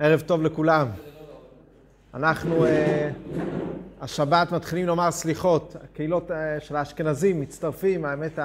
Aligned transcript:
ערב 0.00 0.20
טוב 0.20 0.42
לכולם. 0.42 0.88
אנחנו 2.14 2.66
uh, 2.66 2.68
השבת 4.00 4.52
מתחילים 4.52 4.86
לומר 4.86 5.10
סליחות. 5.10 5.76
הקהילות 5.84 6.30
uh, 6.30 6.34
של 6.60 6.76
האשכנזים 6.76 7.40
מצטרפים, 7.40 8.04
האמת, 8.04 8.38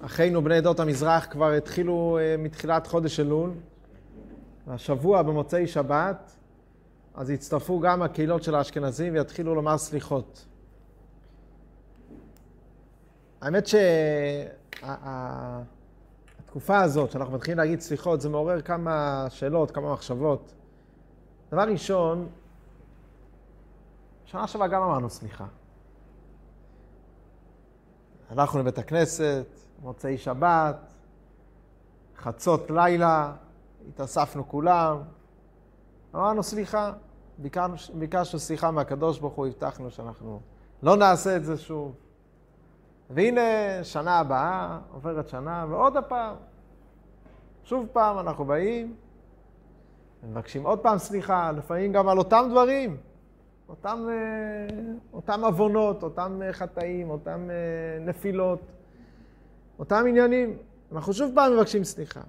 אחינו 0.00 0.42
בני 0.42 0.56
עדות 0.56 0.80
המזרח 0.80 1.26
כבר 1.30 1.52
התחילו 1.52 2.18
uh, 2.18 2.40
מתחילת 2.40 2.86
חודש 2.86 3.20
אלול. 3.20 3.50
השבוע 4.66 5.22
במוצאי 5.22 5.66
שבת, 5.66 6.32
אז 7.14 7.30
יצטרפו 7.30 7.80
גם 7.80 8.02
הקהילות 8.02 8.42
של 8.42 8.54
האשכנזים 8.54 9.12
ויתחילו 9.12 9.54
לומר 9.54 9.78
סליחות. 9.78 10.46
האמת 13.40 13.66
שהתקופה 16.48 16.80
הזאת, 16.80 17.10
שאנחנו 17.10 17.34
מתחילים 17.34 17.58
להגיד 17.58 17.80
סליחות, 17.80 18.20
זה 18.20 18.28
מעורר 18.28 18.60
כמה 18.60 19.26
שאלות, 19.30 19.70
כמה 19.70 19.92
מחשבות. 19.92 20.52
דבר 21.52 21.62
ראשון, 21.62 22.28
שנה 24.24 24.46
שעברה 24.46 24.68
גם 24.68 24.82
אמרנו 24.82 25.10
סליחה. 25.10 25.46
הלכנו 28.30 28.60
לבית 28.60 28.78
הכנסת, 28.78 29.46
מוצאי 29.82 30.18
שבת, 30.18 30.76
חצות 32.16 32.70
לילה, 32.70 33.32
התאספנו 33.88 34.48
כולם, 34.48 35.02
אמרנו 36.14 36.42
סליחה, 36.42 36.92
ביקשנו 37.94 38.38
סליחה 38.38 38.70
מהקדוש 38.70 39.18
ברוך 39.18 39.34
הוא, 39.34 39.46
הבטחנו 39.46 39.90
שאנחנו 39.90 40.40
לא 40.82 40.96
נעשה 40.96 41.36
את 41.36 41.44
זה 41.44 41.58
שוב. 41.58 41.94
והנה, 43.10 43.40
שנה 43.82 44.18
הבאה, 44.18 44.78
עוברת 44.92 45.28
שנה, 45.28 45.66
ועוד 45.68 45.96
הפעם. 45.96 46.36
שוב 47.64 47.86
פעם 47.92 48.18
אנחנו 48.18 48.44
באים, 48.44 48.94
מבקשים 50.22 50.66
עוד 50.66 50.78
פעם 50.78 50.98
סליחה, 50.98 51.52
לפעמים 51.52 51.92
גם 51.92 52.08
על 52.08 52.18
אותם 52.18 52.46
דברים, 52.50 52.96
אותם, 53.68 54.06
אה, 54.08 54.94
אותם 55.12 55.44
עוונות, 55.44 56.02
אותם 56.02 56.42
אה, 56.42 56.52
חטאים, 56.52 57.10
אותם 57.10 57.48
אה, 57.50 58.04
נפילות, 58.04 58.60
אותם 59.78 60.04
עניינים. 60.08 60.56
אנחנו 60.92 61.12
שוב 61.12 61.32
פעם 61.34 61.56
מבקשים 61.56 61.84
סליחה. 61.84 62.20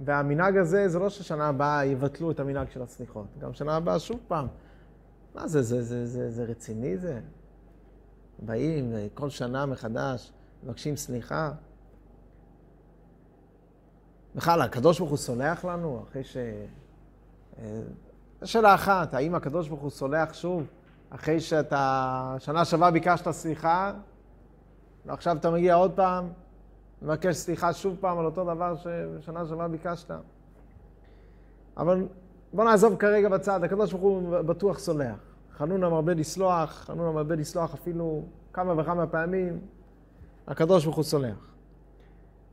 והמנהג 0.00 0.56
הזה, 0.56 0.88
זה 0.88 0.98
לא 0.98 1.08
ששנה 1.08 1.48
הבאה 1.48 1.84
יבטלו 1.84 2.30
את 2.30 2.40
המנהג 2.40 2.70
של 2.70 2.82
הסליחות. 2.82 3.26
גם 3.38 3.52
שנה 3.52 3.76
הבאה 3.76 3.98
שוב 3.98 4.20
פעם. 4.28 4.46
מה 5.34 5.48
זה, 5.48 5.62
זה, 5.62 5.82
זה, 5.82 6.06
זה, 6.06 6.30
זה 6.30 6.44
רציני 6.44 6.96
זה? 6.96 7.20
באים 8.38 8.94
כל 9.14 9.30
שנה 9.30 9.66
מחדש, 9.66 10.32
מבקשים 10.64 10.96
סליחה. 10.96 11.52
בכלל, 14.34 14.62
הקדוש 14.62 14.98
ברוך 14.98 15.10
הוא 15.10 15.18
סולח 15.18 15.64
לנו 15.64 16.02
אחרי 16.08 16.24
ש... 16.24 16.36
אה, 17.58 17.80
זו 18.40 18.50
שאלה 18.50 18.74
אחת, 18.74 19.14
האם 19.14 19.34
הקדוש 19.34 19.68
ברוך 19.68 19.80
הוא 19.80 19.90
סולח 19.90 20.34
שוב 20.34 20.66
אחרי 21.10 21.40
שאתה 21.40 22.36
שנה 22.38 22.64
שעברה 22.64 22.90
ביקשת 22.90 23.30
סליחה, 23.30 23.92
ועכשיו 25.06 25.36
אתה 25.36 25.50
מגיע 25.50 25.74
עוד 25.74 25.92
פעם, 25.92 26.28
מבקש 27.02 27.36
סליחה 27.36 27.72
שוב 27.72 27.96
פעם 28.00 28.18
על 28.18 28.24
אותו 28.24 28.44
דבר 28.44 28.74
ששנה 28.76 29.46
שעברה 29.46 29.68
ביקשת. 29.68 30.10
אבל 31.76 32.06
בוא 32.52 32.64
נעזוב 32.64 32.96
כרגע 32.96 33.28
בצד, 33.28 33.64
הקדוש 33.64 33.92
ברוך 33.92 34.02
הוא 34.02 34.40
בטוח 34.40 34.78
סולח. 34.78 35.33
חנונה 35.56 35.88
מרבה 35.88 36.14
לסלוח, 36.14 36.70
חנונה 36.70 37.12
מרבה 37.12 37.34
לסלוח 37.34 37.74
אפילו 37.74 38.22
כמה 38.52 38.80
וכמה 38.80 39.06
פעמים, 39.06 39.60
הקדוש 40.46 40.84
ברוך 40.84 40.96
הוא 40.96 41.04
סולח. 41.04 41.54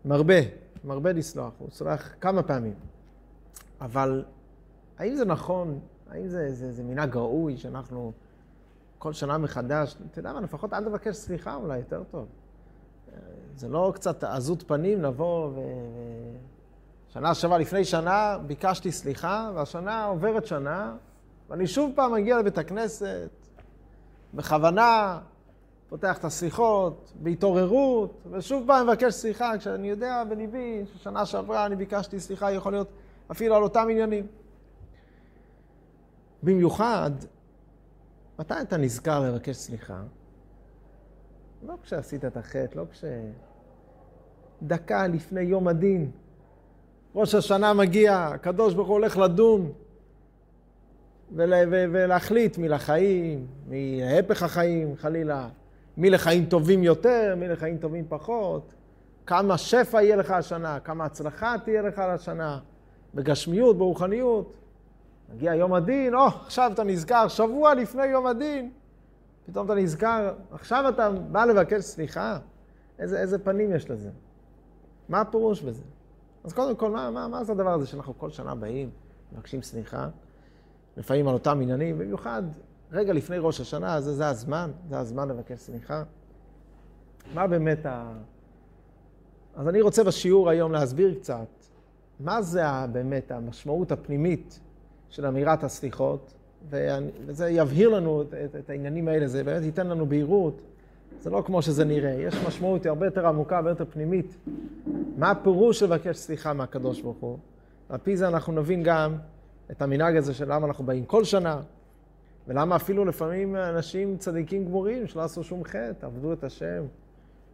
מרבה, 0.05 0.35
מרבה 0.83 1.11
לסלוח, 1.11 1.53
הוא 1.57 1.69
סולח 1.71 2.15
כמה 2.21 2.43
פעמים. 2.43 2.73
אבל 3.81 4.25
האם 4.97 5.15
זה 5.15 5.25
נכון, 5.25 5.79
האם 6.09 6.27
זה, 6.27 6.53
זה, 6.53 6.71
זה 6.71 6.83
מנהג 6.83 7.17
ראוי 7.17 7.57
שאנחנו 7.57 8.11
כל 8.97 9.13
שנה 9.13 9.37
מחדש, 9.37 9.95
אתה 10.11 10.19
יודע 10.19 10.33
מה, 10.33 10.41
לפחות 10.41 10.73
אל 10.73 10.83
תבקש 10.83 11.15
סליחה 11.15 11.55
אולי 11.55 11.77
יותר 11.77 12.03
טוב. 12.11 12.27
זה 13.55 13.67
לא 13.67 13.91
קצת 13.95 14.23
עזות 14.23 14.63
פנים 14.67 15.01
לבוא 15.01 15.47
ו... 15.47 15.59
שנה 17.09 17.33
שעברה, 17.33 17.57
לפני 17.57 17.85
שנה, 17.85 18.37
ביקשתי 18.47 18.91
סליחה, 18.91 19.51
והשנה 19.55 20.05
עוברת 20.05 20.45
שנה, 20.45 20.95
ואני 21.51 21.67
שוב 21.67 21.91
פעם 21.95 22.13
מגיע 22.13 22.39
לבית 22.39 22.57
הכנסת, 22.57 23.29
בכוונה, 24.33 25.19
פותח 25.89 26.17
את 26.17 26.25
השיחות, 26.25 27.13
בהתעוררות, 27.15 28.23
ושוב 28.31 28.63
פעם 28.67 28.87
מבקש 28.87 29.13
סליחה, 29.13 29.57
כשאני 29.57 29.89
יודע 29.89 30.23
בליבי 30.29 30.83
ששנה 30.85 31.25
שעברה 31.25 31.65
אני 31.65 31.75
ביקשתי 31.75 32.19
סליחה, 32.19 32.51
יכול 32.51 32.71
להיות 32.71 32.87
אפילו 33.31 33.55
על 33.55 33.63
אותם 33.63 33.87
עניינים. 33.91 34.27
במיוחד, 36.43 37.11
מתי 38.39 38.53
אתה 38.61 38.77
נזכר 38.77 39.19
לבקש 39.19 39.55
סליחה? 39.55 40.01
לא 41.63 41.73
כשעשית 41.83 42.25
את 42.25 42.37
החטא, 42.37 42.77
לא 42.77 42.83
כש... 42.91 43.03
דקה 44.61 45.07
לפני 45.07 45.41
יום 45.41 45.67
הדין. 45.67 46.11
ראש 47.15 47.35
השנה 47.35 47.73
מגיע, 47.73 48.17
הקדוש 48.17 48.73
ברוך 48.73 48.87
הוא 48.87 48.93
הולך 48.93 49.17
לדון 49.17 49.71
ול... 51.35 51.53
ולהחליט 51.69 52.57
מי 52.57 52.69
לחיים, 52.69 53.47
מי 53.67 54.01
להפך 54.03 54.43
החיים, 54.43 54.95
חלילה, 54.95 55.49
מי 55.97 56.09
לחיים 56.09 56.45
טובים 56.45 56.83
יותר, 56.83 57.35
מי 57.37 57.47
לחיים 57.47 57.77
טובים 57.77 58.05
פחות, 58.09 58.73
כמה 59.25 59.57
שפע 59.57 60.01
יהיה 60.01 60.15
לך 60.15 60.31
השנה, 60.31 60.79
כמה 60.79 61.05
הצלחה 61.05 61.55
תהיה 61.63 61.81
לך 61.81 61.99
השנה, 61.99 62.59
בגשמיות, 63.13 63.77
ברוחניות. 63.77 64.57
מגיע 65.33 65.55
יום 65.55 65.73
הדין, 65.73 66.15
או, 66.15 66.25
עכשיו 66.25 66.71
אתה 66.73 66.83
נזכר, 66.83 67.27
שבוע 67.27 67.73
לפני 67.73 68.05
יום 68.05 68.27
הדין, 68.27 68.71
פתאום 69.45 69.65
אתה 69.65 69.75
נזכר, 69.75 70.33
עכשיו 70.51 70.89
אתה 70.89 71.09
בא 71.11 71.45
לבקש 71.45 71.83
סליחה? 71.83 72.37
איזה, 72.99 73.19
איזה 73.19 73.39
פנים 73.39 73.75
יש 73.75 73.89
לזה? 73.89 74.09
מה 75.09 75.21
הפירוש 75.21 75.61
בזה? 75.61 75.83
אז 76.43 76.53
קודם 76.53 76.75
כל, 76.75 76.91
מה, 76.91 77.11
מה, 77.11 77.27
מה 77.27 77.43
זה 77.43 77.51
הדבר 77.51 77.73
הזה 77.73 77.85
שאנחנו 77.85 78.17
כל 78.17 78.29
שנה 78.29 78.55
באים, 78.55 78.89
מבקשים 79.33 79.61
סליחה, 79.61 80.07
לפעמים 80.97 81.27
על 81.27 81.33
אותם 81.33 81.59
עניינים, 81.61 81.97
במיוחד 81.97 82.43
רגע 82.91 83.13
לפני 83.13 83.37
ראש 83.39 83.61
השנה, 83.61 84.01
זה, 84.01 84.13
זה 84.13 84.27
הזמן, 84.27 84.71
זה 84.89 84.99
הזמן 84.99 85.29
לבקש 85.29 85.59
סליחה. 85.59 86.03
מה 87.33 87.47
באמת 87.47 87.85
ה... 87.85 88.13
אז 89.55 89.67
אני 89.67 89.81
רוצה 89.81 90.03
בשיעור 90.03 90.49
היום 90.49 90.71
להסביר 90.71 91.15
קצת 91.19 91.47
מה 92.19 92.41
זה 92.41 92.63
באמת 92.91 93.31
המשמעות 93.31 93.91
הפנימית 93.91 94.59
של 95.09 95.25
אמירת 95.25 95.63
הסליחות, 95.63 96.33
וזה 97.25 97.49
יבהיר 97.49 97.89
לנו 97.89 98.21
את, 98.21 98.33
את, 98.33 98.55
את 98.55 98.69
העניינים 98.69 99.07
האלה, 99.07 99.27
זה 99.27 99.43
באמת 99.43 99.63
ייתן 99.63 99.87
לנו 99.87 100.05
בהירות. 100.05 100.61
זה 101.19 101.29
לא 101.29 101.43
כמו 101.45 101.61
שזה 101.61 101.85
נראה, 101.85 102.11
יש 102.11 102.35
משמעות 102.47 102.85
הרבה 102.85 103.05
יותר 103.05 103.27
עמוקה, 103.27 103.57
הרבה 103.57 103.69
יותר 103.69 103.85
פנימית. 103.89 104.37
מה 105.17 105.31
הפירוש 105.31 105.83
לבקש 105.83 106.17
סליחה 106.17 106.53
מהקדוש 106.53 107.01
ברוך 107.01 107.17
הוא? 107.17 107.37
על 107.89 107.97
פי 107.97 108.17
זה 108.17 108.27
אנחנו 108.27 108.53
נבין 108.53 108.83
גם 108.83 109.15
את 109.71 109.81
המנהג 109.81 110.15
הזה 110.15 110.33
של 110.33 110.53
למה 110.53 110.67
אנחנו 110.67 110.85
באים 110.85 111.05
כל 111.05 111.23
שנה, 111.23 111.61
ולמה 112.47 112.75
אפילו 112.75 113.05
לפעמים 113.05 113.55
אנשים 113.55 114.17
צדיקים 114.17 114.65
גמורים 114.65 115.07
שלא 115.07 115.21
עשו 115.21 115.43
שום 115.43 115.63
חטא, 115.63 116.05
עבדו 116.05 116.33
את 116.33 116.43
השם 116.43 116.83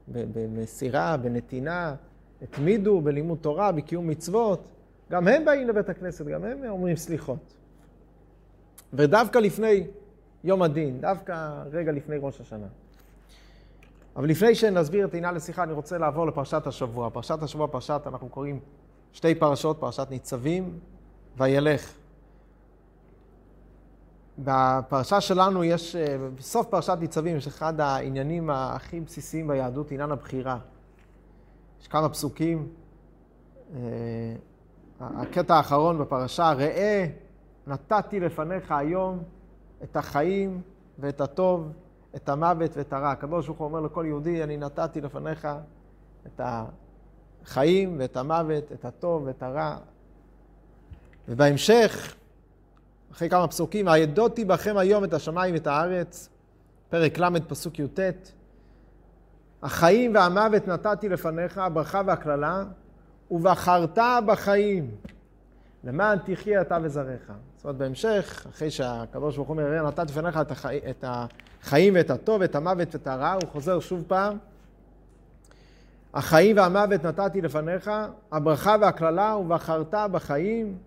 במסירה, 0.07 1.17
בנתינה, 1.17 1.95
התמידו 2.41 3.01
בלימוד 3.01 3.37
תורה, 3.41 3.71
בקיום 3.71 4.07
מצוות. 4.07 4.67
גם 5.11 5.27
הם 5.27 5.45
באים 5.45 5.67
לבית 5.67 5.89
הכנסת, 5.89 6.25
גם 6.25 6.43
הם 6.43 6.65
אומרים 6.69 6.95
סליחות. 6.95 7.53
ודווקא 8.93 9.37
לפני 9.39 9.87
יום 10.43 10.61
הדין, 10.61 11.01
דווקא 11.01 11.63
רגע 11.71 11.91
לפני 11.91 12.17
ראש 12.19 12.41
השנה. 12.41 12.67
אבל 14.15 14.29
לפני 14.29 14.55
שנסביר 14.55 15.05
את 15.05 15.13
עניין 15.13 15.35
לשיחה, 15.35 15.63
אני 15.63 15.73
רוצה 15.73 15.97
לעבור 15.97 16.27
לפרשת 16.27 16.67
השבוע. 16.67 17.09
פרשת 17.09 17.43
השבוע, 17.43 17.67
פרשת, 17.67 18.01
אנחנו 18.05 18.29
קוראים 18.29 18.59
שתי 19.13 19.35
פרשות, 19.35 19.77
פרשת 19.79 20.07
ניצבים 20.09 20.79
וילך. 21.37 21.93
בפרשה 24.39 25.21
שלנו 25.21 25.63
יש, 25.63 25.95
אה, 25.95 26.17
בסוף 26.35 26.67
פרשת 26.67 26.97
ניצבים 26.99 27.37
יש 27.37 27.47
אחד 27.47 27.79
העניינים 27.81 28.49
הכי 28.49 28.99
בסיסיים 28.99 29.47
ביהדות, 29.47 29.91
עניין 29.91 30.11
הבחירה. 30.11 30.57
יש 31.81 31.87
כמה 31.87 32.09
פסוקים. 32.09 32.67
אה, 33.75 33.79
הקטע 34.99 35.55
האחרון 35.55 35.97
בפרשה, 35.97 36.51
ראה 36.51 37.07
נתתי 37.67 38.19
לפניך 38.19 38.71
היום 38.71 39.23
את 39.83 39.95
החיים 39.95 40.61
ואת 40.99 41.21
הטוב, 41.21 41.71
את 42.15 42.29
המוות 42.29 42.77
ואת 42.77 42.93
הרע. 42.93 43.11
הקדוש 43.11 43.45
ברוך 43.45 43.59
הוא 43.59 43.67
אומר 43.67 43.79
לכל 43.79 44.05
יהודי, 44.07 44.43
אני 44.43 44.57
נתתי 44.57 45.01
לפניך 45.01 45.47
את 46.25 46.41
החיים 46.43 47.95
ואת 47.99 48.17
המוות, 48.17 48.71
את 48.71 48.85
הטוב 48.85 49.23
ואת 49.25 49.43
הרע. 49.43 49.77
ובהמשך, 51.27 52.15
אחרי 53.17 53.29
כמה 53.29 53.47
פסוקים, 53.47 53.87
הידותי 53.87 54.45
בכם 54.45 54.77
היום 54.77 55.03
את 55.03 55.13
השמיים 55.13 55.53
ואת 55.53 55.67
הארץ, 55.67 56.29
פרק 56.89 57.19
ל', 57.19 57.39
פסוק 57.47 57.79
י"ט. 57.79 57.99
החיים 59.63 60.15
והמוות 60.15 60.67
נתתי 60.67 61.09
לפניך, 61.09 61.57
הברכה 61.57 62.01
והקללה, 62.05 62.63
ובחרת 63.31 63.99
בחיים. 64.25 64.91
למען 65.83 66.17
תחיה 66.25 66.61
אתה 66.61 66.77
וזרעך. 66.83 67.31
זאת 67.55 67.63
אומרת, 67.63 67.77
בהמשך, 67.77 68.45
אחרי 68.49 68.71
שהקדוש 68.71 69.35
ברוך 69.35 69.47
הוא 69.47 69.57
אומר, 69.57 69.87
נתתי 69.87 70.11
לפניך 70.11 70.37
את, 70.37 70.51
החי... 70.51 70.79
את 70.89 71.05
החיים 71.07 71.93
ואת 71.95 72.09
הטוב, 72.09 72.41
את 72.41 72.55
המוות 72.55 72.87
ואת 72.95 73.07
הרע, 73.07 73.33
הוא 73.33 73.51
חוזר 73.51 73.79
שוב 73.79 74.03
פעם. 74.07 74.37
החיים 76.13 76.57
והמוות 76.57 77.03
נתתי 77.03 77.41
לפניך, 77.41 77.91
הברכה 78.31 78.75
והקללה, 78.81 79.35
ובחרת 79.35 79.93
בחיים, 80.11 80.77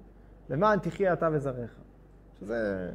למען 0.50 0.78
תחיה 0.78 1.12
אתה 1.12 1.28
וזרעך. 1.32 1.70
שזה 2.40 2.90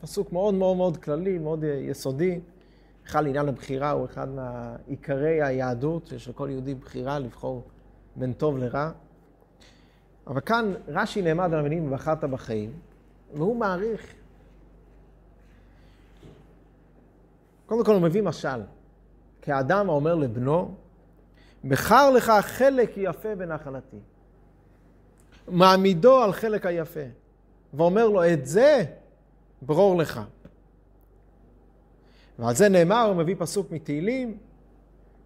פסוק 0.00 0.32
מאוד 0.32 0.54
מאוד 0.54 0.76
מאוד 0.76 0.96
כללי, 0.96 1.38
מאוד 1.38 1.64
יסודי. 1.64 2.40
בכלל 3.04 3.26
עניין 3.26 3.48
הבחירה 3.48 3.90
הוא 3.90 4.04
אחד 4.04 4.28
מעיקרי 4.28 5.42
היהדות, 5.42 6.06
שיש 6.06 6.28
לכל 6.28 6.48
יהודי 6.50 6.74
בחירה 6.74 7.18
לבחור 7.18 7.62
בין 8.16 8.32
טוב 8.32 8.58
לרע. 8.58 8.90
אבל 10.26 10.40
כאן 10.40 10.74
רש"י 10.88 11.22
נעמד 11.22 11.52
על 11.52 11.60
המילים 11.60 11.86
ובחרת 11.86 12.24
בחיים, 12.24 12.72
והוא 13.34 13.56
מעריך. 13.56 14.14
קודם 17.66 17.84
כל 17.84 17.94
הוא 17.94 18.02
מביא 18.02 18.22
משל. 18.22 18.60
כאדם 19.42 19.90
האומר 19.90 20.14
לבנו, 20.14 20.74
בחר 21.64 22.10
לך 22.10 22.32
חלק 22.40 22.90
יפה 22.96 23.34
בנחלתי. 23.34 23.98
מעמידו 25.48 26.22
על 26.22 26.32
חלק 26.32 26.66
היפה, 26.66 27.00
ואומר 27.74 28.08
לו, 28.08 28.32
את 28.32 28.46
זה 28.46 28.84
ברור 29.62 29.96
לך. 29.96 30.20
ועל 32.38 32.54
זה 32.54 32.68
נאמר, 32.68 33.02
הוא 33.02 33.16
מביא 33.16 33.34
פסוק 33.38 33.70
מתהילים, 33.70 34.38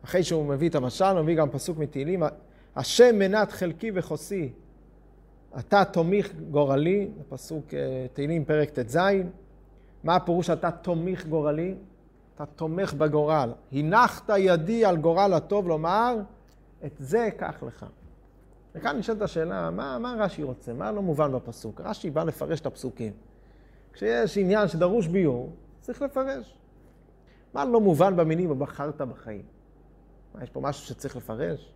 אחרי 0.05 0.23
שהוא 0.23 0.47
מביא 0.47 0.69
את 0.69 0.75
המשל, 0.75 1.05
הוא 1.05 1.23
מביא 1.23 1.37
גם 1.37 1.51
פסוק 1.51 1.79
מתהילים, 1.79 2.23
השם 2.77 3.19
מנת 3.19 3.53
חלקי 3.53 3.91
וחוסי, 3.95 4.53
אתה 5.59 5.85
תומיך 5.85 6.33
גורלי, 6.51 7.11
פסוק 7.29 7.75
אה, 7.75 8.07
תהילים 8.13 8.45
פרק 8.45 8.71
ט"ז, 8.71 8.99
מה 10.05 10.17
הפירוש 10.17 10.51
אתה 10.51 10.71
תומיך 10.71 11.27
גורלי? 11.27 11.75
אתה 12.35 12.47
תומך 12.47 12.95
בגורל. 12.95 13.53
הנחת 13.73 14.31
ידי 14.37 14.85
על 14.85 14.97
גורל 14.97 15.33
הטוב 15.33 15.69
לומר, 15.69 16.17
את 16.85 16.93
זה 16.99 17.29
קח 17.37 17.63
לך. 17.63 17.87
וכאן 18.75 18.97
נשאלת 18.97 19.23
השאלה, 19.23 19.71
מה, 19.71 19.99
מה 19.99 20.15
רש"י 20.19 20.43
רוצה? 20.43 20.73
מה 20.73 20.93
לא 20.93 21.03
מובן 21.03 21.33
בפסוק? 21.33 21.81
רש"י 21.81 22.11
בא 22.11 22.25
לפרש 22.25 22.61
את 22.61 22.67
הפסוקים. 22.67 23.13
כשיש 23.93 24.39
עניין 24.39 24.69
שדרוש 24.69 25.07
ביור, 25.07 25.53
צריך 25.81 26.03
לפרש. 26.03 26.55
מה 27.55 27.65
לא 27.65 27.81
מובן 27.81 28.17
במינים 28.17 28.51
ובחרת 28.51 29.01
בחיים? 29.01 29.43
מה, 30.35 30.45
יש 30.45 30.51
פה 30.51 30.61
משהו 30.61 30.87
שצריך 30.87 31.17
לפרש? 31.17 31.73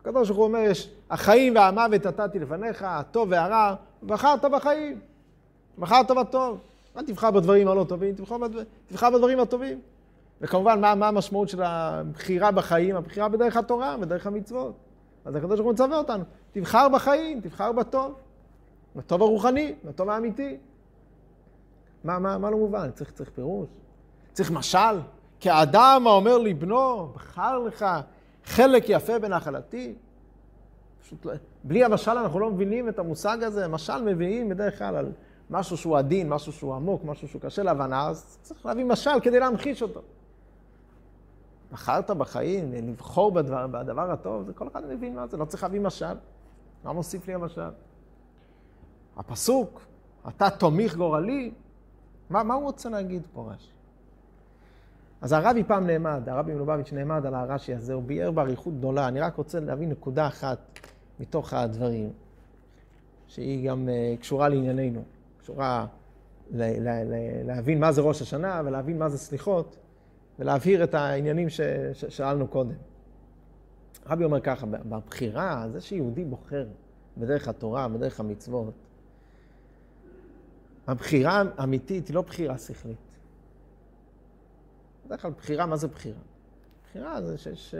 הקדוש 0.00 0.28
ברוך 0.28 0.38
הוא 0.38 0.46
אומר, 0.46 0.58
יש 0.58 0.90
החיים 1.10 1.54
והמוות 1.54 2.06
נתתי 2.06 2.38
לפניך, 2.38 2.82
הטוב 2.82 3.28
והרע, 3.30 3.74
בחרת 4.02 4.44
בחיים. 4.44 5.00
בחרת 5.78 6.10
בטוב. 6.10 6.60
אל 6.96 7.06
תבחר 7.06 7.30
בדברים 7.30 7.68
הלא 7.68 7.84
טובים, 7.88 8.14
תבחר, 8.14 8.38
בדבר, 8.38 8.62
תבחר 8.86 9.10
בדברים 9.10 9.40
הטובים. 9.40 9.80
וכמובן, 10.40 10.80
מה, 10.80 10.94
מה 10.94 11.08
המשמעות 11.08 11.48
של 11.48 11.62
הבחירה 11.62 12.50
בחיים? 12.50 12.96
הבחירה 12.96 13.28
בדרך 13.28 13.56
התורה, 13.56 13.96
בדרך 13.96 14.26
המצוות. 14.26 14.85
אז 15.26 15.36
הקדוש 15.36 15.60
ברוך 15.60 15.66
הוא 15.66 15.72
מצווה 15.72 15.98
אותנו, 15.98 16.24
תבחר 16.52 16.88
בחיים, 16.88 17.40
תבחר 17.40 17.72
בטוב. 17.72 18.14
בטוב 18.96 19.22
הרוחני, 19.22 19.74
בטוב 19.84 20.08
האמיתי. 20.08 20.56
מה, 22.04 22.18
מה, 22.18 22.38
מה 22.38 22.50
לא 22.50 22.56
מובן? 22.56 22.90
צריך, 22.90 23.10
צריך 23.10 23.30
פירוש? 23.30 23.68
צריך 24.32 24.50
משל? 24.50 25.00
כאדם 25.40 26.02
האומר 26.06 26.38
לבנו, 26.38 27.08
בחר 27.14 27.58
לך 27.58 27.86
חלק 28.44 28.84
יפה 28.88 29.18
בנחלתי. 29.18 29.94
פשוט, 31.02 31.24
לא- 31.26 31.32
בלי 31.64 31.84
המשל 31.84 32.10
אנחנו 32.10 32.40
לא 32.40 32.50
מבינים 32.50 32.88
את 32.88 32.98
המושג 32.98 33.42
הזה. 33.42 33.68
משל 33.68 34.02
מביאים 34.02 34.48
בדרך 34.48 34.78
כלל 34.78 34.96
על 34.96 35.12
משהו 35.50 35.76
שהוא 35.76 35.98
עדין, 35.98 36.28
משהו 36.28 36.52
שהוא 36.52 36.74
עמוק, 36.74 37.04
משהו 37.04 37.28
שהוא 37.28 37.42
קשה 37.42 37.62
להבנה, 37.62 38.08
אז 38.08 38.38
צריך 38.42 38.66
להביא 38.66 38.84
משל 38.84 39.20
כדי 39.22 39.40
להמחיש 39.40 39.82
אותו. 39.82 40.02
בחרת 41.72 42.10
בחיים, 42.10 42.72
לבחור 42.72 43.32
בדבר, 43.32 43.66
בדבר 43.66 44.10
הטוב, 44.10 44.42
זה 44.42 44.52
כל 44.52 44.68
אחד 44.68 44.86
מבין 44.86 45.14
מה 45.14 45.26
זה, 45.26 45.36
לא 45.36 45.44
צריך 45.44 45.62
להביא 45.62 45.80
משל. 45.80 46.14
מה 46.84 46.92
מוסיף 46.92 47.28
לי 47.28 47.34
המשל? 47.34 47.70
הפסוק, 49.16 49.80
אתה 50.28 50.50
תומיך 50.50 50.96
גורלי, 50.96 51.52
מה, 52.30 52.42
מה 52.42 52.54
הוא 52.54 52.62
רוצה 52.62 52.88
להגיד 52.88 53.26
פה 53.32 53.50
רש"י? 53.52 53.70
אז 55.20 55.32
הרבי 55.32 55.64
פעם 55.64 55.86
נעמד, 55.86 56.28
הרבי 56.28 56.54
מלובביץ' 56.54 56.92
נעמד 56.92 57.26
על 57.26 57.34
הרש"י 57.34 57.74
הזה, 57.74 57.94
הוא 57.94 58.02
ביאר 58.02 58.30
באריכות 58.30 58.74
גדולה. 58.78 59.08
אני 59.08 59.20
רק 59.20 59.36
רוצה 59.36 59.60
להביא 59.60 59.88
נקודה 59.88 60.26
אחת 60.26 60.58
מתוך 61.20 61.52
הדברים, 61.52 62.10
שהיא 63.26 63.70
גם 63.70 63.88
uh, 63.88 64.20
קשורה 64.20 64.48
לענייננו, 64.48 65.02
קשורה 65.40 65.86
ל- 66.50 66.88
ל- 66.88 67.14
ל- 67.14 67.46
להבין 67.46 67.80
מה 67.80 67.92
זה 67.92 68.00
ראש 68.00 68.22
השנה 68.22 68.62
ולהבין 68.64 68.98
מה 68.98 69.08
זה 69.08 69.18
סליחות, 69.18 69.76
ולהבהיר 70.38 70.84
את 70.84 70.94
העניינים 70.94 71.48
ששאלנו 71.92 72.48
קודם. 72.48 72.74
הרבי 74.04 74.24
אומר 74.24 74.40
ככה, 74.40 74.66
בבחירה, 74.66 75.66
זה 75.68 75.80
שיהודי 75.80 76.24
בוחר 76.24 76.66
בדרך 77.16 77.48
התורה, 77.48 77.88
בדרך 77.88 78.20
המצוות, 78.20 78.74
הבחירה 80.86 81.42
האמיתית 81.56 82.08
היא 82.08 82.14
לא 82.14 82.22
בחירה 82.22 82.58
שכלית. 82.58 82.96
בדרך 85.06 85.22
כלל 85.22 85.30
בחירה, 85.30 85.66
מה 85.66 85.76
זה 85.76 85.88
בחירה? 85.88 86.18
בחירה 86.84 87.22
זה 87.22 87.38
שיש... 87.38 87.74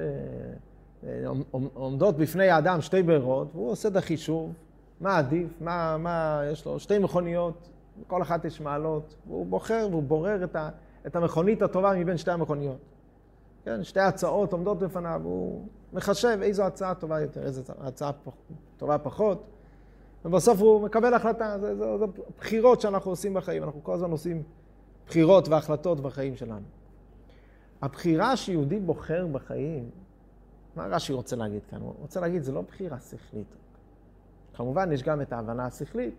עומדות 1.75 2.17
בפני 2.17 2.51
האדם 2.51 2.81
שתי 2.81 3.03
ברירות, 3.03 3.49
והוא 3.55 3.71
עושה 3.71 3.89
את 3.89 3.97
החישוב, 3.97 4.53
מה 5.01 5.19
עדיף, 5.19 5.61
מה, 5.61 5.97
מה 5.99 6.43
יש 6.53 6.67
לו, 6.67 6.81
שתי 6.81 6.99
מכוניות, 6.99 7.69
כל 8.07 8.23
אחת 8.23 8.45
יש 8.45 8.61
מעלות, 8.61 9.15
והוא 9.27 9.47
בוחר 9.47 9.89
והוא 9.91 10.03
בורר 10.03 10.45
את, 10.45 10.57
ה, 10.57 10.71
את 11.07 11.17
המכונית 11.17 11.63
הטובה 11.63 11.93
מבין 11.95 12.17
שתי 12.17 12.31
המכוניות. 12.31 12.79
כן, 13.65 13.85
שתי 13.85 14.01
הצעות 14.01 14.53
עומדות 14.53 14.79
בפניו, 14.79 15.21
הוא 15.25 15.67
מחשב 15.93 16.39
איזו 16.43 16.63
הצעה 16.63 16.95
טובה 16.95 17.21
יותר, 17.21 17.43
איזו 17.43 17.63
הצעה 17.81 18.11
טובה 18.77 18.99
פחות, 18.99 19.45
ובסוף 20.25 20.61
הוא 20.61 20.83
מקבל 20.83 21.15
החלטה. 21.15 21.59
זה, 21.61 21.77
זה, 21.77 21.99
זה 21.99 22.05
בחירות 22.39 22.81
שאנחנו 22.81 23.11
עושים 23.11 23.35
בחיים, 23.35 23.63
אנחנו 23.63 23.85
כל 23.85 23.95
הזמן 23.95 24.11
עושים 24.11 24.43
בחירות 25.07 25.49
והחלטות 25.49 26.01
בחיים 26.01 26.37
שלנו. 26.37 26.67
הבחירה 27.83 28.37
שיהודי 28.37 28.81
בוחר 28.81 29.27
בחיים, 29.27 29.91
מה 30.77 30.87
רש"י 30.87 31.13
רוצה 31.13 31.37
להגיד 31.37 31.61
כאן? 31.71 31.81
הוא 31.81 31.95
רוצה 31.99 32.21
להגיד, 32.21 32.43
זה 32.43 32.53
לא 32.53 32.63
בחירה 32.63 33.01
שכלית. 33.01 33.57
כמובן, 34.55 34.93
יש 34.93 35.03
גם 35.03 35.21
את 35.21 35.33
ההבנה 35.33 35.67
השכלית, 35.67 36.15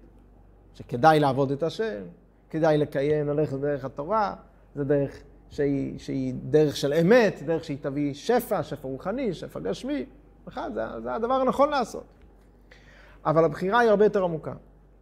שכדאי 0.73 1.19
לעבוד 1.19 1.51
את 1.51 1.63
השם, 1.63 2.03
כדאי 2.49 2.77
לקיים, 2.77 3.27
ללכת 3.27 3.53
בדרך 3.53 3.85
התורה, 3.85 4.35
זה 4.77 4.83
דרך 4.83 5.11
שהיא, 5.49 5.99
שהיא 5.99 6.33
דרך 6.49 6.77
של 6.77 6.93
אמת, 6.93 7.43
דרך 7.45 7.63
שהיא 7.63 7.77
תביא 7.81 8.13
שפע, 8.13 8.63
שפע 8.63 8.87
רוחני, 8.87 9.33
שפע 9.33 9.59
גשמי, 9.59 10.05
בכלל, 10.47 10.73
זה, 10.73 10.81
זה 11.03 11.15
הדבר 11.15 11.33
הנכון 11.33 11.69
לעשות. 11.69 12.03
אבל 13.25 13.45
הבחירה 13.45 13.79
היא 13.79 13.89
הרבה 13.89 14.05
יותר 14.05 14.23
עמוקה. 14.23 14.53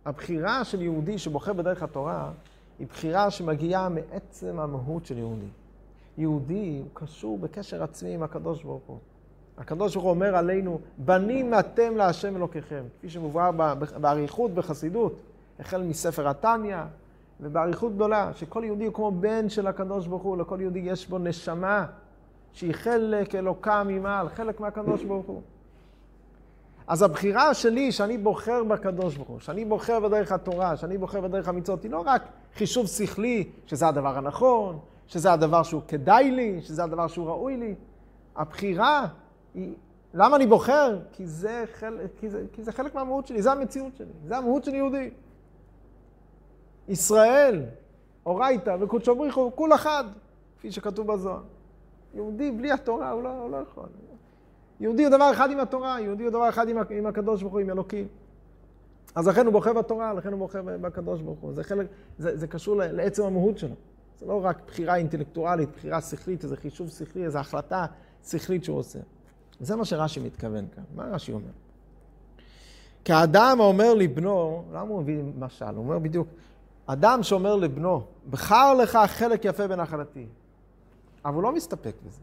הבחירה 0.05 0.63
של 0.63 0.81
יהודי 0.81 1.17
שבוחר 1.17 1.53
בדרך 1.53 1.83
התורה, 1.83 2.31
היא 2.79 2.87
בחירה 2.87 3.31
שמגיעה 3.31 3.89
מעצם 3.89 4.59
המהות 4.59 5.05
של 5.05 5.17
יהודי. 5.17 5.49
יהודי 6.17 6.79
הוא 6.83 6.89
קשור 6.93 7.37
בקשר 7.37 7.83
עצמי 7.83 8.13
עם 8.13 8.23
הקדוש 8.23 8.63
ברוך 8.63 8.83
הוא. 8.87 8.97
הקדוש 9.57 9.93
ברוך 9.93 10.05
הוא 10.05 10.11
אומר 10.11 10.35
עלינו, 10.35 10.79
בנים 10.97 11.53
אתם 11.59 11.97
להשם 11.97 12.35
אלוקיכם, 12.35 12.83
כפי 12.97 13.09
שמובא 13.09 13.51
באריכות 14.01 14.51
בחסידות, 14.51 15.15
החל 15.59 15.83
מספר 15.83 16.27
התניא, 16.27 16.77
ובאריכות 17.39 17.95
גדולה, 17.95 18.31
שכל 18.33 18.63
יהודי 18.65 18.85
הוא 18.85 18.93
כמו 18.93 19.11
בן 19.11 19.49
של 19.49 19.67
הקדוש 19.67 20.07
ברוך 20.07 20.23
הוא, 20.23 20.37
לכל 20.37 20.61
יהודי 20.61 20.79
יש 20.79 21.09
בו 21.09 21.17
נשמה 21.17 21.85
שהיא 22.51 22.73
חלק 22.73 23.35
אלוקה 23.35 23.83
ממעל, 23.83 24.29
חלק 24.29 24.59
מהקדוש 24.59 25.03
ברוך 25.03 25.25
הוא. 25.25 25.41
אז 26.87 27.01
הבחירה 27.01 27.53
שלי, 27.53 27.91
שאני 27.91 28.17
בוחר 28.17 28.63
בקדוש 28.63 29.15
ברוך 29.15 29.27
הוא, 29.27 29.39
שאני 29.39 29.65
בוחר 29.65 29.99
בדרך 29.99 30.31
התורה, 30.31 30.77
שאני 30.77 30.97
בוחר 30.97 31.21
בדרך 31.21 31.47
המצוות, 31.47 31.83
היא 31.83 31.91
לא 31.91 32.03
רק 32.05 32.21
חישוב 32.55 32.87
שכלי, 32.87 33.49
שזה 33.65 33.87
הדבר 33.87 34.17
הנכון, 34.17 34.79
שזה 35.07 35.33
הדבר 35.33 35.63
שהוא 35.63 35.81
כדאי 35.87 36.31
לי, 36.31 36.61
שזה 36.61 36.83
הדבר 36.83 37.07
שהוא 37.07 37.27
ראוי 37.27 37.57
לי. 37.57 37.75
הבחירה 38.35 39.07
היא, 39.53 39.73
למה 40.13 40.35
אני 40.35 40.47
בוחר? 40.47 40.99
כי 41.11 41.27
זה, 41.27 41.63
חל, 41.73 41.97
כי, 42.19 42.29
זה, 42.29 42.43
כי 42.53 42.63
זה 42.63 42.71
חלק 42.71 42.95
מהמהות 42.95 43.27
שלי, 43.27 43.41
זה 43.41 43.51
המציאות 43.51 43.95
שלי, 43.97 44.11
זה 44.27 44.37
המהות 44.37 44.63
של 44.63 44.75
יהודי. 44.75 45.09
ישראל, 46.87 47.63
אורייתא 48.25 48.77
וקודשו 48.79 49.15
בריחו, 49.15 49.51
כול 49.55 49.73
אחד, 49.73 50.03
כפי 50.57 50.71
שכתוב 50.71 51.13
בזוהר. 51.13 51.41
יהודי 52.13 52.51
בלי 52.51 52.71
התורה 52.71 53.11
הוא 53.11 53.23
לא, 53.23 53.29
הוא 53.29 53.51
לא 53.51 53.57
יכול. 53.57 53.85
יהודי 54.79 55.05
הוא 55.05 55.11
דבר 55.11 55.31
אחד 55.31 55.51
עם 55.51 55.59
התורה, 55.59 56.01
יהודי 56.01 56.23
הוא 56.23 56.29
דבר 56.29 56.49
אחד 56.49 56.69
עם, 56.69 56.77
עם 56.89 57.05
הקדוש 57.05 57.41
ברוך 57.41 57.53
הוא, 57.53 57.61
עם 57.61 57.69
אלוקים. 57.69 58.07
אז 59.15 59.27
לכן 59.27 59.45
הוא 59.45 59.53
בוחר 59.53 59.73
בתורה, 59.73 60.13
לכן 60.13 60.31
הוא 60.31 60.39
בוחר 60.39 60.61
בקדוש 60.65 61.21
ברוך 61.21 61.39
הוא. 61.39 61.53
זה 61.53 61.63
חלק, 61.63 61.87
זה, 62.17 62.37
זה 62.37 62.47
קשור 62.47 62.75
לעצם 62.75 63.23
המהות 63.23 63.57
שלו. 63.57 63.75
זה 64.19 64.25
לא 64.25 64.45
רק 64.45 64.61
בחירה 64.67 64.95
אינטלקטואלית, 64.95 65.69
בחירה 65.75 66.01
שכלית, 66.01 66.43
איזה 66.43 66.57
חישוב 66.57 66.89
שכלי, 66.89 67.25
איזו 67.25 67.39
החלטה 67.39 67.85
שכלית 68.27 68.63
שהוא 68.63 68.77
עושה. 68.77 68.99
זה 69.59 69.75
מה 69.75 69.85
שרש"י 69.85 70.19
מתכוון 70.19 70.65
כאן. 70.75 70.83
מה 70.95 71.03
רש"י 71.03 71.31
אומר? 71.31 71.51
כאדם 73.05 73.57
האומר 73.59 73.93
לבנו, 73.93 74.63
למה 74.73 74.89
הוא 74.89 75.01
מביא 75.01 75.23
משל? 75.39 75.65
הוא 75.65 75.77
אומר 75.77 75.99
בדיוק, 75.99 76.27
אדם 76.85 77.23
שאומר 77.23 77.55
לבנו, 77.55 78.01
בחר 78.29 78.73
לך 78.73 78.99
חלק 79.07 79.45
יפה 79.45 79.67
בנחלתי. 79.67 80.27
אבל 81.25 81.33
הוא 81.33 81.43
לא 81.43 81.51
מסתפק 81.51 81.95
בזה. 82.05 82.21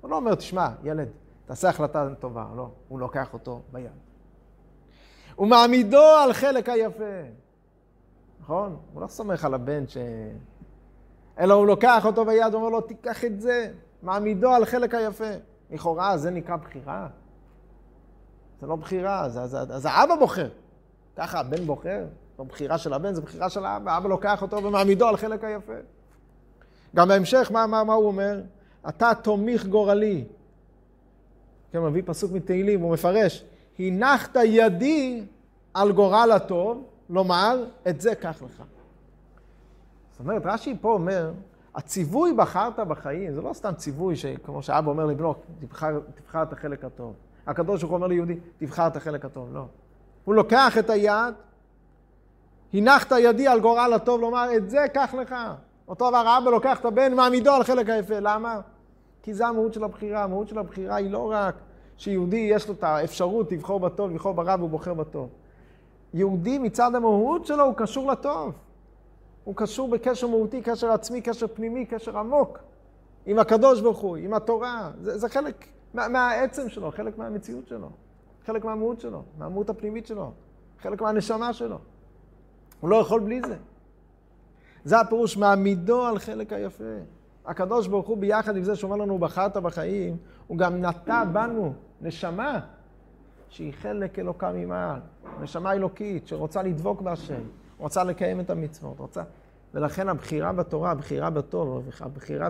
הוא 0.00 0.10
לא 0.10 0.16
אומר, 0.16 0.34
תשמע, 0.34 0.68
ילד, 0.82 1.08
תעשה 1.46 1.68
החלטה 1.68 2.08
טובה. 2.20 2.46
לא, 2.56 2.70
הוא 2.88 3.00
לוקח 3.00 3.32
אותו 3.32 3.60
ביד. 3.72 3.90
הוא 5.36 5.46
מעמידו 5.46 6.02
על 6.02 6.32
חלק 6.32 6.68
היפה. 6.68 7.22
נכון? 8.40 8.76
הוא 8.92 9.02
לא 9.02 9.06
סומך 9.06 9.44
על 9.44 9.54
הבן 9.54 9.88
ש... 9.88 9.96
אלא 11.38 11.54
הוא 11.54 11.66
לוקח 11.66 12.06
אותו 12.06 12.24
ביד, 12.24 12.54
אומר 12.54 12.68
לו, 12.68 12.80
תיקח 12.80 13.24
את 13.24 13.40
זה. 13.40 13.72
מעמידו 14.02 14.50
על 14.50 14.64
חלק 14.64 14.94
היפה. 14.94 15.30
לכאורה, 15.70 16.16
זה 16.16 16.30
נקרא 16.30 16.56
בחירה? 16.56 17.08
זה 18.60 18.66
לא 18.66 18.76
בחירה, 18.76 19.28
זה, 19.28 19.88
האבא 19.90 20.16
בוחר. 20.16 20.48
ככה 21.16 21.40
הבן 21.40 21.64
בוחר. 21.64 22.04
זו 22.36 22.44
בחירה 22.44 22.78
של 22.78 22.92
הבן, 22.92 23.14
זו 23.14 23.22
בחירה 23.22 23.50
של 23.50 23.64
האבא. 23.64 23.92
האבא 23.92 24.08
לוקח 24.08 24.42
אותו 24.42 24.64
ומעמידו 24.64 25.08
על 25.08 25.16
חלק 25.16 25.44
היפה. 25.44 25.72
גם 26.96 27.08
בהמשך, 27.08 27.50
מה, 27.52 27.66
מה, 27.66 27.84
מה 27.84 27.94
הוא 27.94 28.06
אומר? 28.06 28.40
אתה 28.88 29.10
תומיך 29.22 29.66
גורלי. 29.66 30.24
כן, 31.72 31.82
מביא 31.82 32.02
פסוק 32.06 32.32
מתהילים, 32.32 32.80
הוא 32.80 32.92
מפרש, 32.92 33.44
הנחת 33.78 34.36
ידי 34.44 35.24
על 35.74 35.92
גורל 35.92 36.32
הטוב, 36.36 36.84
לומר, 37.10 37.64
את 37.88 38.00
זה 38.00 38.14
קח 38.14 38.42
לך. 38.42 38.62
זאת 40.10 40.20
אומרת, 40.20 40.42
רש"י 40.44 40.76
פה 40.80 40.92
אומר, 40.92 41.32
הציווי 41.74 42.32
בחרת 42.32 42.78
בחיים, 42.78 43.34
זה 43.34 43.42
לא 43.42 43.52
סתם 43.52 43.74
ציווי 43.74 44.16
שכמו 44.16 44.62
שאבא 44.62 44.90
אומר 44.90 45.06
לבנו, 45.06 45.34
תבחר, 45.60 46.00
תבחר 46.14 46.42
את 46.42 46.52
החלק 46.52 46.84
הטוב. 46.84 47.14
הקדוש 47.46 47.80
ברוך 47.80 47.90
הוא 47.90 47.96
אומר 47.96 48.06
ליהודי, 48.06 48.36
תבחר 48.58 48.86
את 48.86 48.96
החלק 48.96 49.24
הטוב, 49.24 49.54
לא. 49.54 49.64
הוא 50.24 50.34
לוקח 50.34 50.78
את 50.78 50.90
היד, 50.90 51.34
הנחת 52.74 53.12
ידי 53.18 53.48
על 53.48 53.60
גורל 53.60 53.92
הטוב, 53.92 54.20
לומר, 54.20 54.56
את 54.56 54.70
זה 54.70 54.84
קח 54.94 55.14
לך. 55.14 55.34
אותו 55.88 56.08
דבר 56.08 56.38
אבא 56.38 56.50
לוקח 56.50 56.80
את 56.80 56.84
הבן, 56.84 57.14
מעמידו 57.14 57.52
על 57.52 57.62
חלק 57.64 57.88
היפה. 57.88 58.20
למה? 58.20 58.60
כי 59.22 59.34
זה 59.34 59.46
המהות 59.46 59.74
של 59.74 59.84
הבחירה. 59.84 60.24
המהות 60.24 60.48
של 60.48 60.58
הבחירה 60.58 60.96
היא 60.96 61.10
לא 61.10 61.30
רק 61.32 61.54
שיהודי 61.96 62.36
יש 62.36 62.68
לו 62.68 62.74
את 62.74 62.84
האפשרות 62.84 63.52
לבחור 63.52 63.80
בטוב, 63.80 64.10
לבחור 64.10 64.34
ברע 64.34 64.54
והוא 64.58 64.70
בוחר 64.70 64.94
בטוב. 64.94 65.28
יהודי 66.14 66.58
מצד 66.58 66.94
המהות 66.94 67.46
שלו 67.46 67.64
הוא 67.64 67.74
קשור 67.76 68.12
לטוב. 68.12 68.52
הוא 69.44 69.56
קשור 69.56 69.88
בקשר 69.88 70.26
מהותי, 70.26 70.62
קשר 70.62 70.90
עצמי, 70.90 71.20
קשר 71.20 71.46
פנימי, 71.46 71.86
קשר 71.86 72.18
עמוק. 72.18 72.58
עם 73.26 73.38
הקדוש 73.38 73.80
ברוך 73.80 73.98
הוא, 73.98 74.16
עם 74.16 74.34
התורה. 74.34 74.90
זה, 75.00 75.18
זה 75.18 75.28
חלק 75.28 75.66
מה, 75.94 76.08
מהעצם 76.08 76.68
שלו, 76.68 76.90
חלק 76.90 77.18
מהמציאות 77.18 77.68
שלו. 77.68 77.88
חלק 78.46 78.64
מהמהות 78.64 79.00
שלו, 79.00 79.22
מהמהות 79.38 79.70
הפנימית 79.70 80.06
שלו. 80.06 80.32
חלק 80.82 81.02
מהנשמה 81.02 81.52
שלו. 81.52 81.78
הוא 82.82 82.90
לא 82.90 82.96
יכול 82.96 83.20
בלי 83.20 83.40
זה. 83.46 83.56
זה 84.84 85.00
הפירוש 85.00 85.36
מעמידו 85.36 86.06
על 86.06 86.18
חלק 86.18 86.52
היפה. 86.52 86.84
הקדוש 87.46 87.86
ברוך 87.86 88.08
הוא 88.08 88.18
ביחד 88.18 88.56
עם 88.56 88.64
זה 88.64 88.76
שאומר 88.76 88.96
לנו, 88.96 89.18
בחרת 89.18 89.56
בחיים, 89.56 90.16
הוא 90.46 90.58
גם 90.58 90.84
נטע 90.84 91.24
בנו 91.24 91.72
נשמה 92.00 92.60
שהיא 93.48 93.72
חלק 93.72 94.18
אלוקה 94.18 94.52
ממעל. 94.52 95.00
נשמה 95.40 95.72
אלוקית 95.72 96.26
שרוצה 96.26 96.62
לדבוק 96.62 97.00
בהשם, 97.00 97.42
רוצה 97.78 98.04
לקיים 98.04 98.40
את 98.40 98.50
המצוות, 98.50 98.98
רוצה... 98.98 99.22
ולכן 99.74 100.08
הבחירה 100.08 100.52
בתורה, 100.52 100.90
הבחירה 100.90 101.30
בטוב, 101.30 101.88
הבחירה 102.00 102.48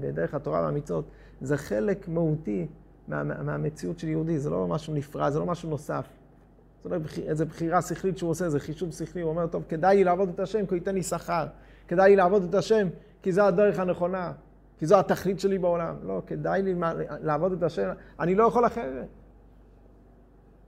בדרך 0.00 0.34
התורה 0.34 0.60
והמצוות, 0.60 1.04
זה 1.40 1.56
חלק 1.56 2.08
מהותי 2.08 2.66
מה, 3.08 3.22
מהמציאות 3.22 3.98
של 3.98 4.08
יהודי, 4.08 4.38
זה 4.38 4.50
לא 4.50 4.66
משהו 4.66 4.94
נפרד, 4.94 5.32
זה 5.32 5.38
לא 5.38 5.46
משהו 5.46 5.70
נוסף. 5.70 6.17
זה 6.84 6.88
לא 6.88 6.96
איזה 7.26 7.44
בחירה 7.44 7.82
שכלית 7.82 8.18
שהוא 8.18 8.30
עושה, 8.30 8.50
זה 8.50 8.60
חישוב 8.60 8.92
שכלי, 8.92 9.22
הוא 9.22 9.30
אומר, 9.30 9.46
טוב, 9.46 9.64
כדאי 9.68 9.96
לי 9.96 10.04
לעבוד 10.04 10.28
את 10.28 10.40
השם 10.40 10.66
כי 10.66 10.70
הוא 10.70 10.74
ייתן 10.74 10.94
לי 10.94 11.02
שכר. 11.02 11.46
כדאי 11.88 12.10
לי 12.10 12.16
לעבוד 12.16 12.42
את 12.42 12.54
השם 12.54 12.88
כי 13.22 13.32
זו 13.32 13.42
הדרך 13.42 13.78
הנכונה, 13.78 14.32
כי 14.78 14.86
זו 14.86 14.98
התכלית 14.98 15.40
שלי 15.40 15.58
בעולם. 15.58 15.96
לא, 16.02 16.22
כדאי 16.26 16.62
לי 16.62 16.74
לעבוד 17.20 17.52
את 17.52 17.62
השם, 17.62 17.88
אני 18.20 18.34
לא 18.34 18.44
יכול 18.44 18.66
אחרת. 18.66 19.06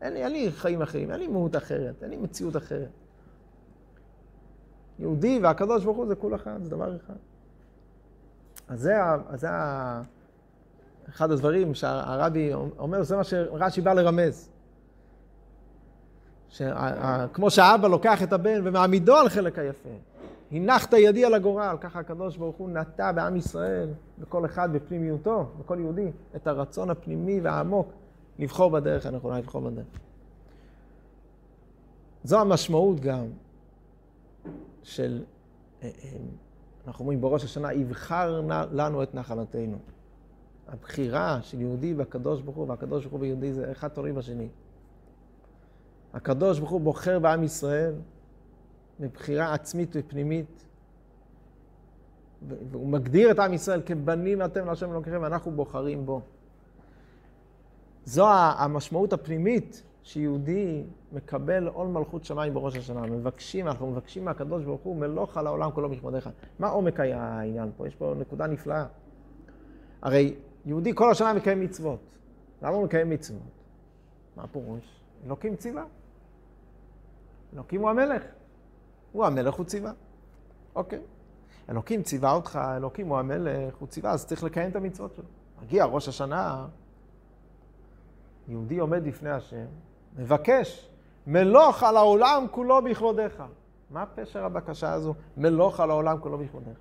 אין 0.03 0.13
לי, 0.13 0.25
אין 0.25 0.33
לי 0.33 0.53
חיים 0.53 0.83
אחרים, 0.83 1.11
אין 1.11 1.21
לי 1.21 1.29
מהות 1.29 1.57
אחרת, 1.57 2.03
אין 2.03 2.11
לי 2.11 2.17
מציאות 2.17 2.57
אחרת. 2.57 2.89
יהודי 4.99 5.41
והקדוש 5.43 5.85
ברוך 5.85 5.97
הוא 5.97 6.07
זה 6.07 6.15
כול 6.15 6.35
אחד, 6.35 6.63
זה 6.63 6.71
דבר 6.71 6.97
אחד. 6.97 7.15
אז 8.69 8.81
זה, 8.81 8.95
אז 9.29 9.41
זה 9.41 9.49
אחד 11.09 11.31
הדברים 11.31 11.75
שהרבי 11.75 12.53
אומר, 12.79 13.03
זה 13.03 13.17
מה 13.17 13.25
שרש"י 13.25 13.81
בא 13.81 13.93
לרמז. 13.93 14.49
כמו 17.33 17.51
שהאבא 17.51 17.89
לוקח 17.89 18.23
את 18.23 18.33
הבן 18.33 18.61
ומעמידו 18.65 19.17
על 19.17 19.29
חלק 19.29 19.59
היפה. 19.59 19.89
הנחת 20.53 20.93
ידי 20.93 21.25
על 21.25 21.35
הגורל, 21.35 21.77
ככה 21.81 22.01
הקדוש 22.01 22.37
ברוך 22.37 22.57
הוא 22.57 22.71
נטע 22.71 23.13
בעם 23.13 23.37
ישראל, 23.37 23.89
בכל 24.19 24.45
אחד 24.45 24.73
בפנימיותו, 24.73 25.47
בכל 25.59 25.77
יהודי, 25.81 26.11
את 26.37 26.47
הרצון 26.47 26.91
הפנימי 26.91 27.41
והעמוק 27.41 27.93
לבחור 28.39 28.71
בדרך 28.71 29.07
הנכונה, 29.07 29.39
לבחור 29.39 29.61
בדרך. 29.61 29.87
זו 32.25 32.41
המשמעות 32.41 33.01
גם 33.01 33.27
של, 34.83 35.23
אה, 35.83 35.89
אה, 36.05 36.11
אנחנו 36.87 37.03
אומרים 37.03 37.21
בראש 37.21 37.45
השנה, 37.45 37.73
יבחר 37.73 38.41
לנו 38.73 39.03
את 39.03 39.15
נחלתנו. 39.15 39.79
הבחירה 40.69 41.39
של 41.43 41.61
יהודי 41.61 41.95
בקדוש 41.95 42.41
ברוך 42.41 42.57
הוא, 42.57 42.69
והקדוש 42.69 43.03
ברוך 43.05 43.13
הוא 43.13 43.21
ביהודי 43.21 43.53
זה 43.53 43.73
אחד 43.73 43.89
תלוי 43.89 44.13
בשני. 44.13 44.49
הקדוש 46.15 46.59
ברוך 46.59 46.71
הוא 46.71 46.81
בוחר 46.81 47.19
בעם 47.19 47.43
ישראל 47.43 47.95
מבחירה 49.01 49.55
עצמית 49.55 49.91
ופנימית, 49.95 50.65
והוא 52.71 52.89
מגדיר 52.89 53.31
את 53.31 53.39
עם 53.39 53.53
ישראל 53.53 53.83
כבנים 53.87 54.43
אתם 54.45 54.67
להשם 54.67 54.91
אלוקיכם, 54.91 55.19
ואנחנו 55.23 55.51
בוחרים 55.51 56.07
בו. 56.07 56.21
זו 58.05 58.29
המשמעות 58.59 59.13
הפנימית 59.13 59.83
שיהודי 60.03 60.83
מקבל 61.13 61.67
עול 61.67 61.89
מלכות 61.89 62.25
שמיים 62.25 62.55
בראש 62.55 62.77
השנה. 62.77 63.01
מבקשים, 63.01 63.69
אנחנו 63.69 63.91
מבקשים 63.91 64.25
מהקדוש 64.25 64.65
ברוך 64.65 64.81
הוא 64.81 64.97
מלוך 64.97 65.37
על 65.37 65.47
העולם 65.47 65.71
כולו 65.71 65.89
בכבודיך. 65.89 66.31
מה 66.59 66.69
עומק 66.69 67.01
העניין 67.01 67.71
פה? 67.77 67.89
יש 67.89 67.95
פה 67.95 68.15
נקודה 68.19 68.47
נפלאה. 68.47 68.87
הרי 70.03 70.35
יהודי 70.67 70.95
כל 70.95 71.11
השנה 71.11 71.33
מקיים 71.33 71.61
מצוות. 71.61 72.01
למה 72.63 72.75
הוא 72.75 72.85
מקיים 72.85 73.11
מצוות? 73.11 73.41
מה 74.37 74.43
הפירוש? 74.43 75.01
אלוקים 75.27 75.57
ציווה. 75.57 75.85
אלוקים 77.55 77.81
הוא 77.81 77.91
המלך. 77.91 78.23
הוא 79.13 79.27
המלך, 79.27 79.55
הוא 79.55 79.67
ציווה. 79.67 79.93
אוקיי. 80.75 81.01
אלוקים 81.71 82.03
ציווה 82.03 82.33
אותך, 82.33 82.59
אלוקים 82.77 83.09
הוא 83.09 83.19
המלך, 83.19 83.77
הוא 83.77 83.89
ציווה, 83.89 84.11
אז 84.11 84.27
צריך 84.27 84.45
לקיים 84.45 84.71
את 84.71 84.77
המצוות 84.77 85.15
שלו. 85.15 85.25
מגיע 85.63 85.85
ראש 85.85 86.09
השנה, 86.09 86.67
יהודי 88.49 88.79
עומד 88.79 89.07
לפני 89.07 89.31
השם, 89.31 89.67
מבקש, 90.17 90.91
מלוך 91.27 91.83
על 91.83 91.97
העולם 91.97 92.47
כולו 92.51 92.83
בכבודיך. 92.83 93.43
מה 93.91 94.07
פשר 94.07 94.45
הבקשה 94.45 94.93
הזו? 94.93 95.15
מלוך 95.37 95.81
על 95.81 95.91
העולם 95.91 96.19
כולו 96.21 96.39
בכבודיך. 96.39 96.79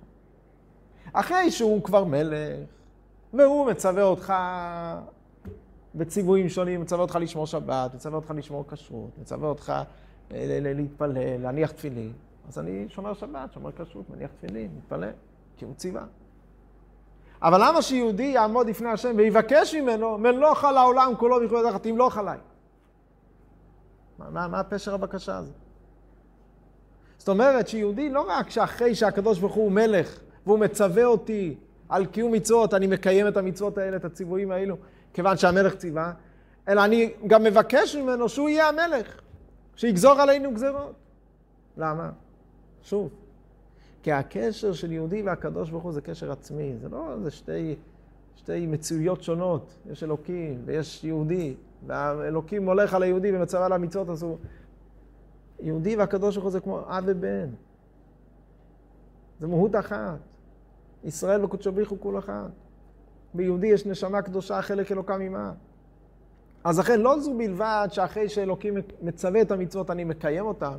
אחרי 1.12 1.50
שהוא 1.50 1.82
כבר 1.82 2.04
מלך, 2.04 2.68
והוא 3.34 3.66
מצווה 3.70 4.02
אותך 4.02 4.34
בציוויים 5.94 6.48
שונים, 6.48 6.80
מצווה 6.80 7.02
אותך 7.02 7.18
לשמור 7.20 7.46
שבת, 7.46 7.94
מצווה 7.94 8.16
אותך 8.16 8.32
לשמור 8.36 8.64
כשרות, 8.68 9.18
מצווה 9.18 9.48
אותך 9.48 9.72
להתפלל, 10.30 11.42
להניח 11.42 11.70
תפילין. 11.70 12.12
אז 12.48 12.58
אני 12.58 12.86
שומר 12.88 13.14
שבת, 13.14 13.52
שומר 13.52 13.70
כשרות, 13.72 14.10
מניח 14.10 14.30
תפילין, 14.38 14.70
מתפלל, 14.76 15.10
כי 15.56 15.64
הוא 15.64 15.74
ציווה. 15.74 16.04
אבל 17.42 17.68
למה 17.68 17.82
שיהודי 17.82 18.22
יעמוד 18.22 18.66
לפני 18.66 18.88
השם 18.88 19.14
ויבקש 19.16 19.74
ממנו, 19.74 20.18
מלוך 20.18 20.64
על 20.64 20.76
העולם 20.76 21.12
כולו 21.18 21.40
בכבודך, 21.40 21.76
תמלוך 21.76 22.18
עליי? 22.18 22.38
מה, 24.18 24.30
מה, 24.30 24.48
מה 24.48 24.64
פשר 24.64 24.94
הבקשה 24.94 25.36
הזו? 25.36 25.52
זאת 27.18 27.28
אומרת 27.28 27.68
שיהודי 27.68 28.10
לא 28.10 28.24
רק 28.28 28.50
שאחרי 28.50 28.94
שהקדוש 28.94 29.38
ברוך 29.38 29.54
הוא 29.54 29.72
מלך, 29.72 30.20
והוא 30.46 30.58
מצווה 30.58 31.04
אותי 31.04 31.56
על 31.88 32.06
קיום 32.06 32.32
מצוות, 32.32 32.74
אני 32.74 32.86
מקיים 32.86 33.28
את 33.28 33.36
המצוות 33.36 33.78
האלה, 33.78 33.96
את 33.96 34.04
הציוויים 34.04 34.50
האלו, 34.50 34.76
כיוון 35.14 35.36
שהמלך 35.36 35.74
ציווה, 35.74 36.12
אלא 36.68 36.84
אני 36.84 37.12
גם 37.26 37.44
מבקש 37.44 37.96
ממנו 37.96 38.28
שהוא 38.28 38.48
יהיה 38.48 38.68
המלך, 38.68 39.20
שיגזור 39.80 40.12
עלינו 40.12 40.54
גזרות. 40.54 40.94
למה? 41.76 42.10
שוב, 42.82 43.10
כי 44.02 44.12
הקשר 44.12 44.72
של 44.72 44.92
יהודי 44.92 45.22
והקדוש 45.22 45.70
ברוך 45.70 45.82
הוא 45.82 45.92
זה 45.92 46.00
קשר 46.00 46.32
עצמי, 46.32 46.76
זה 46.80 46.88
לא, 46.88 47.16
זה 47.22 47.30
שתי, 47.30 47.76
שתי 48.36 48.66
מציאויות 48.66 49.22
שונות, 49.22 49.74
יש 49.90 50.02
אלוקים 50.02 50.62
ויש 50.64 51.04
יהודי, 51.04 51.54
והאלוקים 51.86 52.66
הולך 52.66 52.94
על 52.94 53.02
היהודי 53.02 53.36
ומצווה 53.36 53.66
על 53.66 53.72
המצוות, 53.72 54.08
אז 54.08 54.22
הוא... 54.22 54.38
יהודי 55.60 55.96
והקדוש 55.96 56.34
ברוך 56.34 56.44
הוא 56.44 56.52
זה 56.52 56.60
כמו 56.60 56.80
אב 56.80 57.04
ובן. 57.06 57.48
זה 59.40 59.46
מהות 59.46 59.76
אחת. 59.76 60.18
ישראל 61.04 61.44
וקודשו 61.44 61.72
בריך 61.72 61.90
הוא 61.90 61.98
כול 62.00 62.18
אחד. 62.18 62.48
ביהודי 63.34 63.66
יש 63.66 63.86
נשמה 63.86 64.22
קדושה, 64.22 64.62
חלק 64.62 64.92
אלוקה 64.92 65.18
ממה. 65.18 65.52
אז 66.64 66.78
לכן 66.78 67.00
לא 67.00 67.20
זו 67.20 67.38
בלבד 67.38 67.88
שאחרי 67.90 68.28
שאלוקים 68.28 68.74
מצווה 69.02 69.42
את 69.42 69.50
המצוות 69.50 69.90
אני 69.90 70.04
מקיים 70.04 70.46
אותן, 70.46 70.78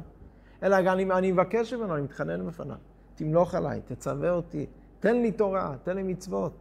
אלא 0.63 0.81
גם 0.81 0.93
אני, 0.93 1.11
אני 1.11 1.31
מבקש 1.31 1.73
ממנו, 1.73 1.95
אני 1.95 2.01
מתחנן 2.01 2.47
בפניו. 2.47 2.75
תמלוך 3.15 3.55
עליי, 3.55 3.81
תצווה 3.85 4.31
אותי, 4.31 4.65
תן 4.99 5.15
לי 5.15 5.31
תורה, 5.31 5.75
תן 5.83 5.95
לי 5.95 6.03
מצוות. 6.03 6.53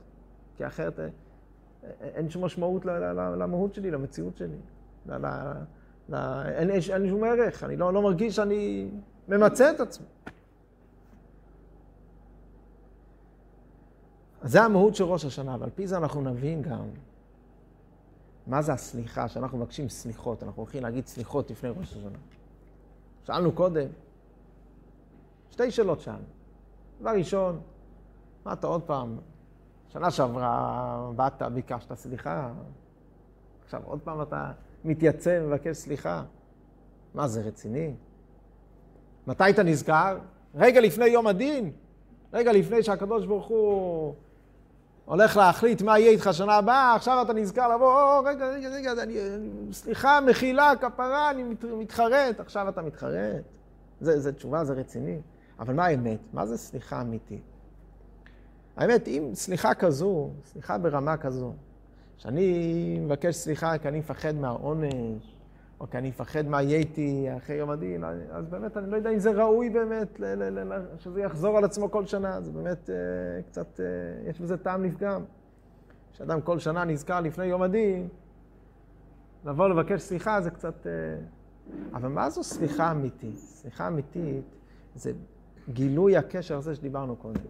כי 0.56 0.66
אחרת 0.66 1.00
אה, 1.00 1.08
אין 2.00 2.30
שום 2.30 2.44
משמעות 2.44 2.84
למהות 3.38 3.74
שלי, 3.74 3.90
למציאות 3.90 4.36
שלי. 4.36 4.56
ל, 5.06 5.26
ל, 5.26 5.26
ל, 6.08 6.14
אין, 6.46 6.70
אין 6.70 7.08
שום 7.08 7.24
ערך, 7.24 7.64
אני 7.64 7.76
לא, 7.76 7.92
לא 7.92 8.02
מרגיש 8.02 8.36
שאני 8.36 8.88
ממצה 9.28 9.70
את 9.70 9.80
עצמי. 9.80 10.06
אז 14.42 14.52
זה 14.52 14.62
המהות 14.62 14.94
של 14.94 15.04
ראש 15.04 15.24
השנה, 15.24 15.56
ועל 15.60 15.70
פי 15.74 15.86
זה 15.86 15.96
אנחנו 15.96 16.20
נבין 16.20 16.62
גם 16.62 16.84
מה 18.50 18.62
זה 18.62 18.72
הסליחה, 18.72 19.28
שאנחנו 19.28 19.58
מבקשים 19.58 19.88
סליחות, 19.88 20.42
אנחנו 20.42 20.62
הולכים 20.62 20.82
להגיד 20.82 21.06
סליחות 21.06 21.50
לפני 21.50 21.70
ראש 21.70 21.92
השנה. 21.92 22.18
שאלנו 23.24 23.52
קודם, 23.52 23.86
שתי 25.50 25.70
שאלות 25.70 26.00
שאלנו. 26.00 26.24
דבר 27.00 27.10
ראשון, 27.10 27.60
מה 28.44 28.52
אתה 28.52 28.66
עוד 28.66 28.82
פעם, 28.82 29.18
שנה 29.88 30.10
שעברה 30.10 31.10
באת, 31.16 31.42
ביקשת 31.42 31.94
סליחה, 31.94 32.52
עכשיו 33.64 33.82
עוד 33.84 34.00
פעם 34.04 34.22
אתה 34.22 34.52
מתייצב, 34.84 35.42
מבקש 35.46 35.76
סליחה. 35.76 36.24
מה 37.14 37.28
זה 37.28 37.42
רציני? 37.42 37.94
מתי 39.26 39.50
אתה 39.50 39.62
נזכר? 39.62 40.18
רגע 40.54 40.80
לפני 40.80 41.06
יום 41.06 41.26
הדין? 41.26 41.72
רגע 42.32 42.52
לפני 42.52 42.82
שהקדוש 42.82 43.26
ברוך 43.26 43.46
הוא 43.46 44.14
הולך 45.04 45.36
להחליט 45.36 45.82
מה 45.82 45.98
יהיה 45.98 46.10
איתך 46.10 46.28
שנה 46.32 46.54
הבאה, 46.54 46.94
עכשיו 46.94 47.22
אתה 47.22 47.32
נזכר 47.32 47.74
לבוא, 47.74 48.02
או, 48.02 48.24
רגע, 48.24 48.46
רגע, 48.46 48.68
רגע, 48.68 48.92
אני, 48.92 49.14
סליחה, 49.72 50.20
מחילה, 50.20 50.72
כפרה, 50.80 51.30
אני 51.30 51.42
מת, 51.42 51.64
מתחרט, 51.64 52.40
עכשיו 52.40 52.68
אתה 52.68 52.82
מתחרט. 52.82 53.42
זה, 54.00 54.20
זה 54.20 54.32
תשובה, 54.32 54.64
זה 54.64 54.72
רציני. 54.72 55.18
אבל 55.58 55.74
מה 55.74 55.86
האמת? 55.86 56.18
מה 56.32 56.46
זה 56.46 56.56
סליחה 56.56 57.00
אמיתית? 57.00 57.42
האמת, 58.76 59.08
אם 59.08 59.30
סליחה 59.34 59.74
כזו, 59.74 60.30
סליחה 60.44 60.78
ברמה 60.78 61.16
כזו, 61.16 61.52
שאני 62.16 62.98
מבקש 63.00 63.34
סליחה 63.34 63.78
כי 63.78 63.88
אני 63.88 63.98
מפחד 63.98 64.34
מהעונש, 64.34 65.36
או 65.80 65.90
כי 65.90 65.98
אני 65.98 66.08
מפחד 66.08 66.46
מה 66.46 66.62
יהיה 66.62 66.78
איתי 66.78 67.28
אחרי 67.36 67.56
יום 67.56 67.70
הדין, 67.70 68.04
אז 68.30 68.48
באמת 68.48 68.76
אני 68.76 68.90
לא 68.90 68.96
יודע 68.96 69.10
אם 69.10 69.18
זה 69.18 69.30
ראוי 69.30 69.70
באמת 69.70 70.20
שזה 70.98 71.20
יחזור 71.20 71.58
על 71.58 71.64
עצמו 71.64 71.90
כל 71.90 72.06
שנה, 72.06 72.40
זה 72.40 72.52
באמת 72.52 72.90
אה, 72.90 73.42
קצת, 73.42 73.80
אה, 73.80 74.30
יש 74.30 74.40
בזה 74.40 74.56
טעם 74.56 74.84
לפגם. 74.84 75.22
כשאדם 76.12 76.40
כל 76.40 76.58
שנה 76.58 76.84
נזכר 76.84 77.20
לפני 77.20 77.44
יום 77.44 77.62
הדין, 77.62 78.08
לבוא 79.44 79.68
לבקש 79.68 80.00
סליחה 80.00 80.40
זה 80.40 80.50
קצת... 80.50 80.86
אה, 80.86 80.92
אבל 81.92 82.08
מה 82.08 82.30
זו 82.30 82.44
סליחה 82.44 82.90
אמיתית? 82.90 83.38
סליחה 83.38 83.88
אמיתית 83.88 84.44
זה 84.94 85.12
גילוי 85.68 86.16
הקשר 86.16 86.56
הזה 86.56 86.74
שדיברנו 86.74 87.16
קודם. 87.16 87.40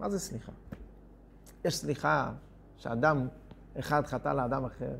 מה 0.00 0.10
זה 0.10 0.18
סליחה? 0.18 0.52
יש 1.64 1.76
סליחה 1.76 2.32
שאדם 2.76 3.28
אחד 3.78 4.06
חטא 4.06 4.28
לאדם 4.28 4.64
אחר, 4.64 4.96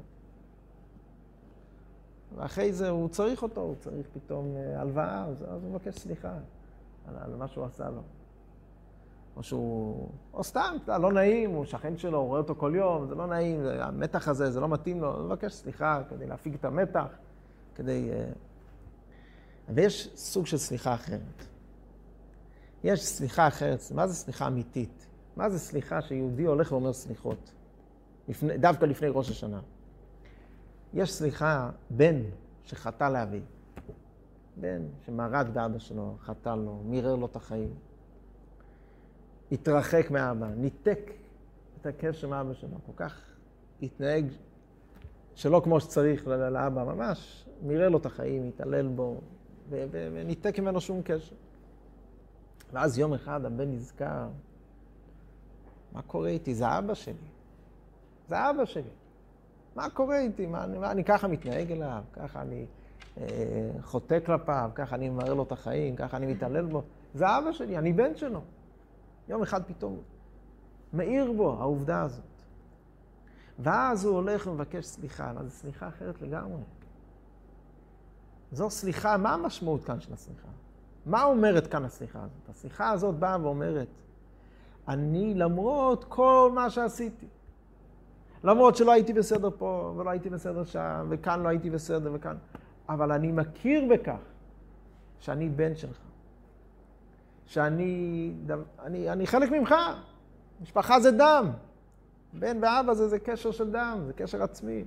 ואחרי 2.36 2.72
זה 2.72 2.88
הוא 2.88 3.08
צריך 3.08 3.42
אותו, 3.42 3.60
הוא 3.60 3.74
צריך 3.78 4.06
פתאום 4.12 4.56
אה, 4.56 4.80
הלוואה, 4.80 5.24
אז 5.24 5.42
הוא 5.42 5.70
מבקש 5.70 5.94
סליחה 5.94 6.32
על, 7.08 7.14
על 7.16 7.36
מה 7.36 7.48
שהוא 7.48 7.64
עשה 7.64 7.90
לו. 7.90 8.02
או 9.36 9.42
שהוא, 9.42 10.08
או 10.34 10.44
סתם, 10.44 10.76
אתה 10.84 10.98
לא 10.98 11.12
נעים, 11.12 11.50
הוא 11.50 11.64
שכן 11.64 11.96
שלו, 11.96 12.18
הוא 12.18 12.26
רואה 12.26 12.40
אותו 12.40 12.54
כל 12.54 12.72
יום, 12.76 13.06
זה 13.06 13.14
לא 13.14 13.26
נעים, 13.26 13.62
זה, 13.62 13.84
המתח 13.84 14.28
הזה, 14.28 14.50
זה 14.50 14.60
לא 14.60 14.68
מתאים 14.68 15.00
לו, 15.00 15.16
הוא 15.16 15.24
מבקש 15.24 15.52
סליחה 15.52 16.02
כדי 16.08 16.26
להפיג 16.26 16.54
את 16.54 16.64
המתח, 16.64 17.08
כדי... 17.74 18.10
אה, 18.12 18.24
ויש 19.74 20.10
סוג 20.14 20.46
של 20.46 20.56
סליחה 20.56 20.94
אחרת. 20.94 21.44
יש 22.84 23.06
סליחה 23.06 23.48
אחרת, 23.48 23.80
מה 23.94 24.06
זה 24.06 24.14
סליחה 24.14 24.46
אמיתית? 24.46 25.06
מה 25.36 25.50
זה 25.50 25.58
סליחה 25.58 26.02
שיהודי 26.02 26.44
הולך 26.44 26.72
ואומר 26.72 26.92
סליחות? 26.92 27.52
לפני, 28.28 28.58
דווקא 28.58 28.84
לפני 28.84 29.08
ראש 29.08 29.30
השנה. 29.30 29.60
יש 30.94 31.12
סליחה, 31.12 31.70
בן 31.90 32.22
שחטא 32.64 33.04
לאבי, 33.04 33.40
בן 34.56 34.82
שמרד 35.06 35.46
באבא 35.52 35.78
שלו, 35.78 36.16
חטא 36.20 36.54
לו, 36.54 36.80
מירר 36.84 37.16
לו 37.16 37.26
את 37.26 37.36
החיים, 37.36 37.74
התרחק 39.52 40.10
מאבא, 40.10 40.46
ניתק 40.56 41.10
את 41.80 41.86
הקשר 41.86 42.28
מאבא 42.28 42.54
שלו, 42.54 42.76
כל 42.86 42.92
כך 42.96 43.20
התנהג 43.82 44.26
שלא 45.34 45.60
כמו 45.64 45.80
שצריך 45.80 46.26
לאבא, 46.26 46.84
ממש 46.84 47.46
מירר 47.62 47.88
לו 47.88 47.98
את 47.98 48.06
החיים, 48.06 48.48
התעלל 48.48 48.88
בו, 48.88 49.20
וניתק 49.68 50.58
ממנו 50.58 50.80
שום 50.80 51.02
קשר. 51.02 51.34
ואז 52.72 52.98
יום 52.98 53.14
אחד 53.14 53.44
הבן 53.44 53.72
נזכר, 53.72 54.28
מה 55.92 56.02
קורה 56.02 56.28
איתי? 56.28 56.54
זה 56.54 56.78
אבא 56.78 56.94
שלי. 56.94 57.14
זה 58.28 58.50
אבא 58.50 58.64
שלי. 58.64 58.90
מה 59.74 59.90
קורה 59.90 60.18
איתי? 60.18 60.46
מה, 60.46 60.66
מה 60.66 60.90
אני 60.90 61.04
ככה 61.04 61.28
מתנהג 61.28 61.72
אליו? 61.72 62.02
ככה 62.12 62.42
אני 62.42 62.66
אה, 63.18 63.70
חוטא 63.82 64.18
כלפיו? 64.26 64.70
ככה 64.74 64.94
אני 64.96 65.08
ממהר 65.08 65.34
לו 65.34 65.42
את 65.42 65.52
החיים? 65.52 65.96
ככה 65.96 66.16
אני 66.16 66.26
מתעלל 66.26 66.66
בו? 66.66 66.82
זה 67.14 67.38
אבא 67.38 67.52
שלי, 67.52 67.78
אני 67.78 67.92
בן 67.92 68.16
שלו. 68.16 68.40
יום 69.28 69.42
אחד 69.42 69.62
פתאום 69.62 69.98
מאיר 70.92 71.32
בו 71.32 71.56
העובדה 71.60 72.02
הזאת. 72.02 72.24
ואז 73.58 74.04
הוא 74.04 74.14
הולך 74.14 74.46
ומבקש 74.46 74.86
סליחה, 74.86 75.30
אבל 75.30 75.44
זו 75.44 75.50
סליחה 75.50 75.88
אחרת 75.88 76.22
לגמרי. 76.22 76.62
זו 78.52 78.70
סליחה, 78.70 79.16
מה 79.16 79.34
המשמעות 79.34 79.84
כאן 79.84 80.00
של 80.00 80.12
הסליחה? 80.12 80.48
מה 81.06 81.24
אומרת 81.24 81.66
כאן 81.66 81.84
הסליחה 81.84 82.18
הזאת? 82.18 82.48
הסליחה 82.48 82.90
הזאת 82.90 83.14
באה 83.14 83.36
ואומרת, 83.42 83.88
אני 84.88 85.34
למרות 85.34 86.04
כל 86.04 86.50
מה 86.54 86.70
שעשיתי, 86.70 87.26
למרות 88.44 88.76
שלא 88.76 88.92
הייתי 88.92 89.12
בסדר 89.12 89.50
פה, 89.58 89.94
ולא 89.96 90.10
הייתי 90.10 90.30
בסדר 90.30 90.64
שם, 90.64 91.06
וכאן 91.08 91.42
לא 91.42 91.48
הייתי 91.48 91.70
בסדר, 91.70 92.10
וכאן. 92.14 92.36
אבל 92.88 93.12
אני 93.12 93.32
מכיר 93.32 93.84
בכך 93.90 94.20
שאני 95.20 95.48
בן 95.48 95.74
שלך. 95.74 95.98
שאני 97.46 98.32
אני, 98.84 99.10
אני 99.10 99.26
חלק 99.26 99.50
ממך. 99.50 99.74
משפחה 100.62 101.00
זה 101.00 101.10
דם. 101.10 101.50
בן 102.32 102.58
ואבא 102.62 102.94
זה, 102.94 103.08
זה 103.08 103.18
קשר 103.18 103.50
של 103.50 103.70
דם, 103.70 103.98
זה 104.06 104.12
קשר 104.12 104.42
עצמי. 104.42 104.84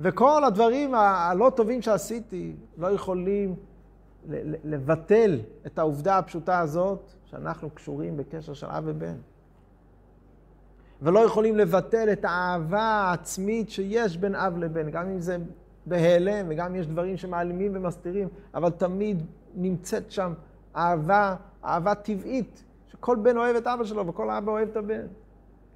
וכל 0.00 0.44
הדברים 0.44 0.94
הלא 0.94 1.52
טובים 1.56 1.82
שעשיתי 1.82 2.52
לא 2.78 2.86
יכולים 2.86 3.54
לבטל 4.64 5.40
את 5.66 5.78
העובדה 5.78 6.18
הפשוטה 6.18 6.58
הזאת 6.58 7.12
שאנחנו 7.24 7.70
קשורים 7.70 8.16
בקשר 8.16 8.54
של 8.54 8.66
אב 8.66 8.84
ובן. 8.86 9.16
ולא 11.02 11.20
יכולים 11.20 11.56
לבטל 11.56 12.12
את 12.12 12.24
האהבה 12.24 12.82
העצמית 12.82 13.70
שיש 13.70 14.16
בין 14.16 14.34
אב 14.34 14.58
לבן, 14.58 14.90
גם 14.90 15.08
אם 15.08 15.20
זה 15.20 15.36
בהיעלם 15.86 16.46
וגם 16.48 16.66
אם 16.66 16.74
יש 16.74 16.86
דברים 16.86 17.16
שמעלימים 17.16 17.72
ומסתירים, 17.74 18.28
אבל 18.54 18.70
תמיד 18.70 19.22
נמצאת 19.54 20.10
שם 20.10 20.32
אהבה, 20.76 21.36
אהבה 21.64 21.94
טבעית, 21.94 22.64
שכל 22.88 23.16
בן 23.16 23.36
אוהב 23.36 23.56
את 23.56 23.66
אבא 23.66 23.84
שלו 23.84 24.06
וכל 24.06 24.30
אבא 24.30 24.52
אוהב 24.52 24.68
את 24.68 24.76
הבן. 24.76 25.06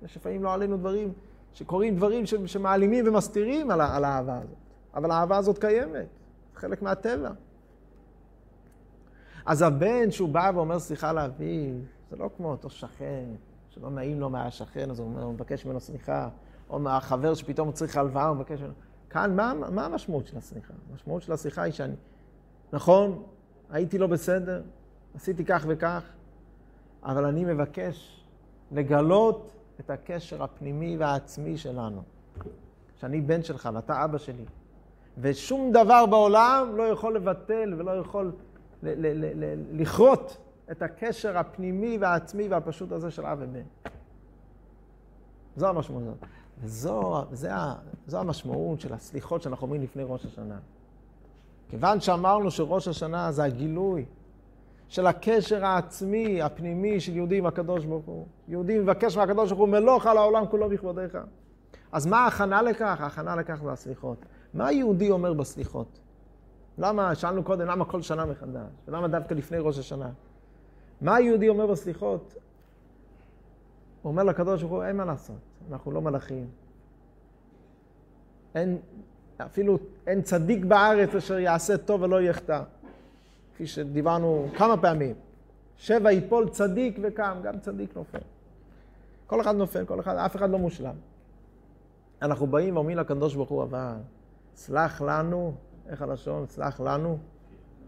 יש 0.05 0.17
לפעמים 0.17 0.43
לא 0.43 0.55
עלינו 0.55 0.77
דברים, 0.77 1.13
שקורים 1.53 1.97
דברים 1.97 2.25
שמעלימים 2.47 3.09
ומסתירים 3.09 3.71
על, 3.71 3.81
על 3.81 4.05
האהבה 4.05 4.37
הזאת, 4.37 4.57
אבל 4.95 5.11
האהבה 5.11 5.37
הזאת 5.37 5.59
קיימת, 5.59 6.07
חלק 6.55 6.83
מהטבע. 6.83 7.31
אז 9.47 9.63
הבן 9.63 10.11
שהוא 10.11 10.29
בא 10.29 10.51
ואומר 10.55 10.79
סליחה 10.79 11.13
לאביו, 11.13 11.75
זה 12.11 12.17
לא 12.17 12.31
כמו 12.37 12.51
אותו 12.51 12.71
שכן 12.71 13.25
שלא 13.75 13.91
נעים 13.91 14.21
לו 14.21 14.31
מהשכן, 14.31 14.91
אז 14.91 15.01
הוא, 15.01 15.33
מבקש 15.33 15.67
ממנו 15.67 15.81
סליחה, 15.81 16.29
או 16.71 16.79
מהחבר 16.79 17.35
שפתאום 17.35 17.73
צריך 17.73 17.97
הלוואה, 17.97 18.27
הוא 18.27 18.37
מבקש 18.37 18.61
ממנו. 18.61 18.75
כאן, 19.11 19.37
מה, 19.37 19.55
מה 19.55 19.85
המשמעות 19.85 20.27
של 20.27 20.37
הסליחה? 20.37 20.75
המשמעות 20.91 21.23
של 21.23 21.33
הסליחה 21.33 21.63
היא 21.63 21.73
שאני, 21.73 21.95
נכון, 22.73 23.23
הייתי 23.71 23.99
לא 23.99 24.07
בסדר, 24.07 24.63
עשיתי 25.15 25.45
כך 25.45 25.65
וכך, 25.69 26.03
אבל 27.03 27.25
אני 27.25 27.45
מבקש 27.45 28.25
לגלות 28.73 29.51
את 29.81 29.91
הקשר 29.91 30.43
הפנימי 30.43 30.97
והעצמי 30.97 31.57
שלנו. 31.57 32.03
שאני 32.97 33.21
בן 33.21 33.43
שלך 33.43 33.69
ואתה 33.75 34.05
אבא 34.05 34.19
שלי. 34.19 34.45
ושום 35.19 35.73
דבר 35.73 36.07
בעולם 36.07 36.77
לא 36.77 36.83
יכול 36.83 37.17
לבטל 37.17 37.75
ולא 37.79 37.91
יכול 37.91 38.33
לכרות 39.73 40.44
את 40.71 40.83
הקשר 40.83 41.39
הפנימי 41.39 41.99
והעצמי 42.01 42.49
והפשוט 42.49 42.93
הזה 42.93 43.11
של 43.11 43.27
אב 43.27 43.39
ובן. 43.41 43.63
זו 45.57 45.69
המשמעות. 45.69 46.19
וזו 46.63 47.25
זה, 47.33 47.51
זו 48.07 48.19
המשמעות 48.19 48.81
של 48.81 48.93
הסליחות 48.93 49.43
שאנחנו 49.43 49.65
אומרים 49.65 49.83
לפני 49.83 50.03
ראש 50.07 50.27
השנה. 50.27 50.59
כיוון 51.69 52.01
שאמרנו 52.01 52.51
שראש 52.51 52.89
השנה 52.89 53.33
זה 53.33 53.45
הגילוי 53.45 54.05
של 54.89 55.07
הקשר 55.07 55.65
העצמי, 55.65 56.43
הפנימי 56.43 57.01
של 57.01 57.17
יהודי 57.17 57.39
עם 57.39 57.47
הקדוש 57.47 57.85
ברוך 57.85 58.05
הוא. 58.05 58.27
יהודי 58.49 58.79
מבקש 58.79 59.17
מהקדוש 59.17 59.49
ברוך 59.49 59.61
הוא 59.61 59.69
מלוך 59.69 60.07
על 60.07 60.17
העולם 60.17 60.47
כולו 60.47 60.69
בכבודיך. 60.69 61.19
אז 61.93 62.07
מה 62.07 62.25
ההכנה 62.25 62.63
לכך? 62.63 63.01
ההכנה 63.01 63.37
לכך 63.37 63.61
זה 63.63 63.73
הסליחות. 63.73 64.19
מה 64.55 64.67
היהודי 64.67 65.11
אומר 65.11 65.33
בסליחות? 65.33 65.99
למה, 66.79 67.15
שאלנו 67.15 67.45
קודם, 67.45 67.67
למה 67.67 67.85
כל 67.85 68.03
שנה 68.03 68.25
מחדש? 68.25 68.71
ולמה 68.89 69.09
דווקא 69.09 69.35
לפני 69.35 69.59
ראש 69.59 69.79
השנה? 69.79 70.11
מה 71.05 71.17
היהודי 71.17 71.49
אומר 71.49 71.67
בסליחות? 71.67 72.35
הוא 74.03 74.11
אומר 74.11 74.23
לקדוש 74.23 74.63
ברוך 74.63 74.73
הוא, 74.73 74.85
אין 74.85 74.97
מה 74.97 75.05
לעשות, 75.05 75.37
אנחנו 75.71 75.93
לא 75.93 76.03
מלאכים. 76.03 76.47
אין, 78.55 78.79
אפילו 79.39 79.79
אין 80.07 80.23
צדיק 80.23 80.65
בארץ 80.65 81.15
אשר 81.15 81.39
יעשה 81.39 81.79
טוב 81.79 82.03
ולא 82.03 82.23
יחטא. 82.23 82.63
כפי 83.55 83.67
שדיברנו 83.67 84.49
כמה 84.57 84.77
פעמים. 84.77 85.15
שבע 85.77 86.13
יפול 86.13 86.49
צדיק 86.49 86.99
וקם, 87.03 87.41
גם 87.43 87.61
צדיק 87.61 87.97
נופל. 87.97 88.19
כל 89.27 89.41
אחד 89.41 89.55
נופל, 89.55 89.85
כל 89.85 90.01
אחד, 90.01 90.17
אף 90.17 90.37
אחד 90.37 90.51
לא 90.51 90.59
מושלם. 90.59 90.95
אנחנו 92.23 92.47
באים 92.47 92.77
ואומרים 92.77 92.99
לקדוש 92.99 93.35
ברוך 93.35 93.51
הוא, 93.51 93.63
אבל 93.63 93.93
סלח 94.57 95.03
לנו, 95.03 95.55
איך 95.89 96.03
הלשון? 96.03 96.47
סלח 96.47 96.81
לנו, 96.81 97.19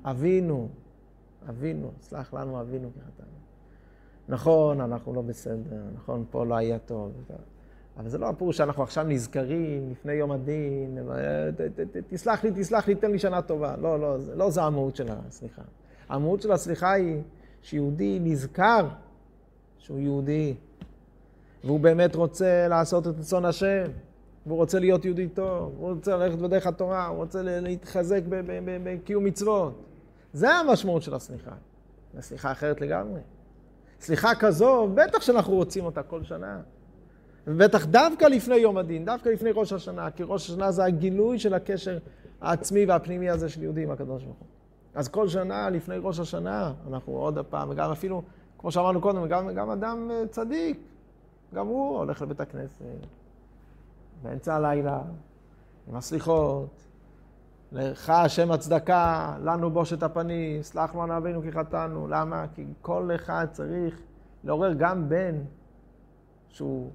אבינו, 0.04 0.68
אבינו, 1.48 1.90
סלח 2.00 2.34
לנו 2.34 2.60
אבינו 2.60 2.90
כחטאנו. 2.90 3.36
נכון, 4.28 4.80
אנחנו 4.80 5.14
לא 5.14 5.22
בסדר, 5.22 5.82
נכון, 5.94 6.24
פה 6.30 6.44
לא 6.44 6.54
היה 6.54 6.78
טוב. 6.78 7.12
אבל 7.96 8.08
זה 8.08 8.18
לא 8.18 8.28
הפירוש 8.28 8.56
שאנחנו 8.56 8.82
עכשיו 8.82 9.04
נזכרים 9.04 9.90
לפני 9.90 10.12
יום 10.12 10.32
הדין, 10.32 10.98
תסלח 12.08 12.44
לי, 12.44 12.50
תסלח 12.54 12.88
לי, 12.88 12.94
תן 12.94 13.10
לי 13.10 13.18
שנה 13.18 13.42
טובה. 13.42 13.76
לא, 13.76 14.00
לא, 14.00 14.16
לא 14.34 14.50
זה 14.50 14.62
המהות 14.62 14.96
של 14.96 15.06
הסליחה. 15.08 15.62
המהות 16.08 16.42
של 16.42 16.52
הסליחה 16.52 16.92
היא 16.92 17.22
שיהודי 17.62 18.18
נזכר 18.22 18.88
שהוא 19.78 19.98
יהודי, 19.98 20.54
והוא 21.64 21.80
באמת 21.80 22.14
רוצה 22.14 22.68
לעשות 22.68 23.06
את 23.06 23.14
רצון 23.18 23.44
השם, 23.44 23.84
והוא 24.46 24.58
רוצה 24.58 24.78
להיות 24.78 25.04
יהודי 25.04 25.28
טוב, 25.28 25.74
הוא 25.78 25.92
רוצה 25.92 26.16
ללכת 26.16 26.38
בדרך 26.38 26.66
התורה, 26.66 27.06
הוא 27.06 27.16
רוצה 27.16 27.42
להתחזק 27.42 28.20
בקיום 28.84 29.24
מצוות. 29.24 29.82
זה 30.32 30.54
המשמעות 30.54 31.02
של 31.02 31.14
הסליחה. 31.14 31.50
זו 32.14 32.22
סליחה 32.22 32.52
אחרת 32.52 32.80
לגמרי. 32.80 33.20
סליחה 34.00 34.34
כזו, 34.34 34.88
בטח 34.94 35.20
שאנחנו 35.20 35.54
רוצים 35.54 35.84
אותה 35.84 36.02
כל 36.02 36.22
שנה. 36.22 36.60
ובטח 37.46 37.86
דווקא 37.86 38.24
לפני 38.24 38.56
יום 38.56 38.76
הדין, 38.76 39.04
דווקא 39.04 39.28
לפני 39.28 39.50
ראש 39.54 39.72
השנה, 39.72 40.10
כי 40.10 40.22
ראש 40.26 40.50
השנה 40.50 40.70
זה 40.72 40.84
הגילוי 40.84 41.38
של 41.38 41.54
הקשר 41.54 41.98
העצמי 42.40 42.86
והפנימי 42.86 43.30
הזה 43.30 43.48
של 43.48 43.62
יהודי 43.62 43.82
עם 43.82 43.90
הקדוש 43.90 44.24
ברוך 44.24 44.38
הוא. 44.38 44.46
אז 44.94 45.08
כל 45.08 45.28
שנה 45.28 45.70
לפני 45.70 45.96
ראש 45.98 46.20
השנה, 46.20 46.72
אנחנו 46.88 47.12
עוד 47.12 47.38
פעם, 47.38 47.70
וגם 47.70 47.90
אפילו, 47.90 48.22
כמו 48.58 48.70
שאמרנו 48.70 49.00
קודם, 49.00 49.28
גם, 49.28 49.54
גם 49.54 49.70
אדם 49.70 50.10
אה, 50.10 50.26
צדיק, 50.30 50.80
גם 51.54 51.66
הוא 51.66 51.98
הולך 51.98 52.22
לבית 52.22 52.40
הכנסת, 52.40 52.82
באמצע 54.22 54.54
הלילה, 54.54 55.00
עם 55.88 55.96
הסליחות, 55.96 56.85
לך 57.72 58.10
השם 58.10 58.50
הצדקה, 58.50 59.36
לנו 59.44 59.70
בושת 59.70 60.02
הפנים, 60.02 60.62
סלח 60.62 60.94
לנו 60.94 61.16
אבינו 61.16 61.42
כי 61.42 61.52
חטאנו. 61.52 62.08
למה? 62.08 62.46
כי 62.54 62.66
כל 62.82 63.10
אחד 63.14 63.46
צריך 63.52 64.00
לעורר 64.44 64.72
גם 64.72 65.08
בן 65.08 65.34
שהוא 66.48 66.90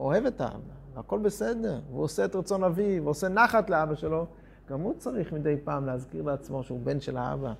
אוהב 0.00 0.26
את 0.26 0.40
האבא, 0.40 0.56
והכל 0.94 1.18
בסדר, 1.18 1.80
והוא 1.90 2.02
עושה 2.02 2.24
את 2.24 2.36
רצון 2.36 2.64
אביו, 2.64 3.04
ועושה 3.04 3.28
נחת 3.28 3.70
לאבא 3.70 3.94
שלו, 3.94 4.26
גם 4.68 4.80
הוא 4.80 4.94
צריך 4.98 5.32
מדי 5.32 5.56
פעם 5.64 5.86
להזכיר 5.86 6.22
לעצמו 6.22 6.62
שהוא 6.62 6.80
בן 6.84 7.00
של 7.00 7.16
האבא. 7.16 7.52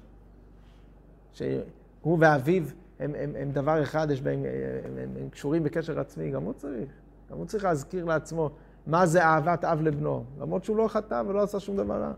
שהוא 1.33 2.19
ואביו 2.21 2.63
הם, 3.01 3.15
הם, 3.19 3.33
הם 3.39 3.53
דבר 3.53 3.83
אחד, 3.83 4.11
יש 4.11 4.23
בהם, 4.23 4.39
הם, 4.39 4.99
הם, 4.99 5.09
הם 5.21 5.29
קשורים 5.29 5.65
בקשר 5.65 6.01
עצמי, 6.01 6.31
גם 6.31 6.43
הוא 6.43 6.53
צריך. 6.53 6.91
גם 7.31 7.37
הוא 7.37 7.47
צריך 7.47 7.65
להזכיר 7.65 8.05
לעצמו 8.05 8.51
מה 8.87 9.07
זה 9.07 9.25
אהבת 9.25 9.65
אב 9.65 9.81
לבנו, 9.83 10.25
למרות 10.41 10.65
שהוא 10.65 10.77
לא 10.77 10.89
חטא 10.89 11.23
ולא 11.27 11.43
עשה 11.43 11.61
שום 11.61 11.77
דבר 11.77 12.01
רע. 12.03 12.13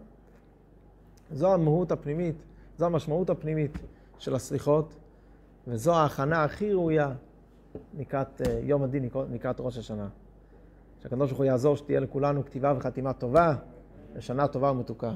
זו 1.33 1.55
המהות 1.55 1.93
הפנימית, 1.93 2.37
זו 2.79 2.87
המשמעות 2.87 3.31
הפנימית 3.31 3.79
של 4.19 4.35
הסליחות, 4.35 4.95
וזו 5.67 5.95
ההכנה 5.95 6.45
הכי 6.45 6.73
ראויה 6.73 7.13
לקראת 7.99 8.41
uh, 8.41 8.49
יום 8.63 8.83
הדין, 8.83 9.09
לקראת 9.33 9.57
ראש 9.59 9.79
השנה. 9.79 10.09
שהקדוש 11.03 11.31
ברוך 11.31 11.39
הוא 11.39 11.45
יעזור 11.45 11.77
שתהיה 11.77 12.01
לכולנו 12.01 12.45
כתיבה 12.45 12.75
וחתימה 12.77 13.13
טובה, 13.13 13.55
ושנה 14.15 14.49
טובה 14.49 14.71
ומתוקה. 14.71 15.13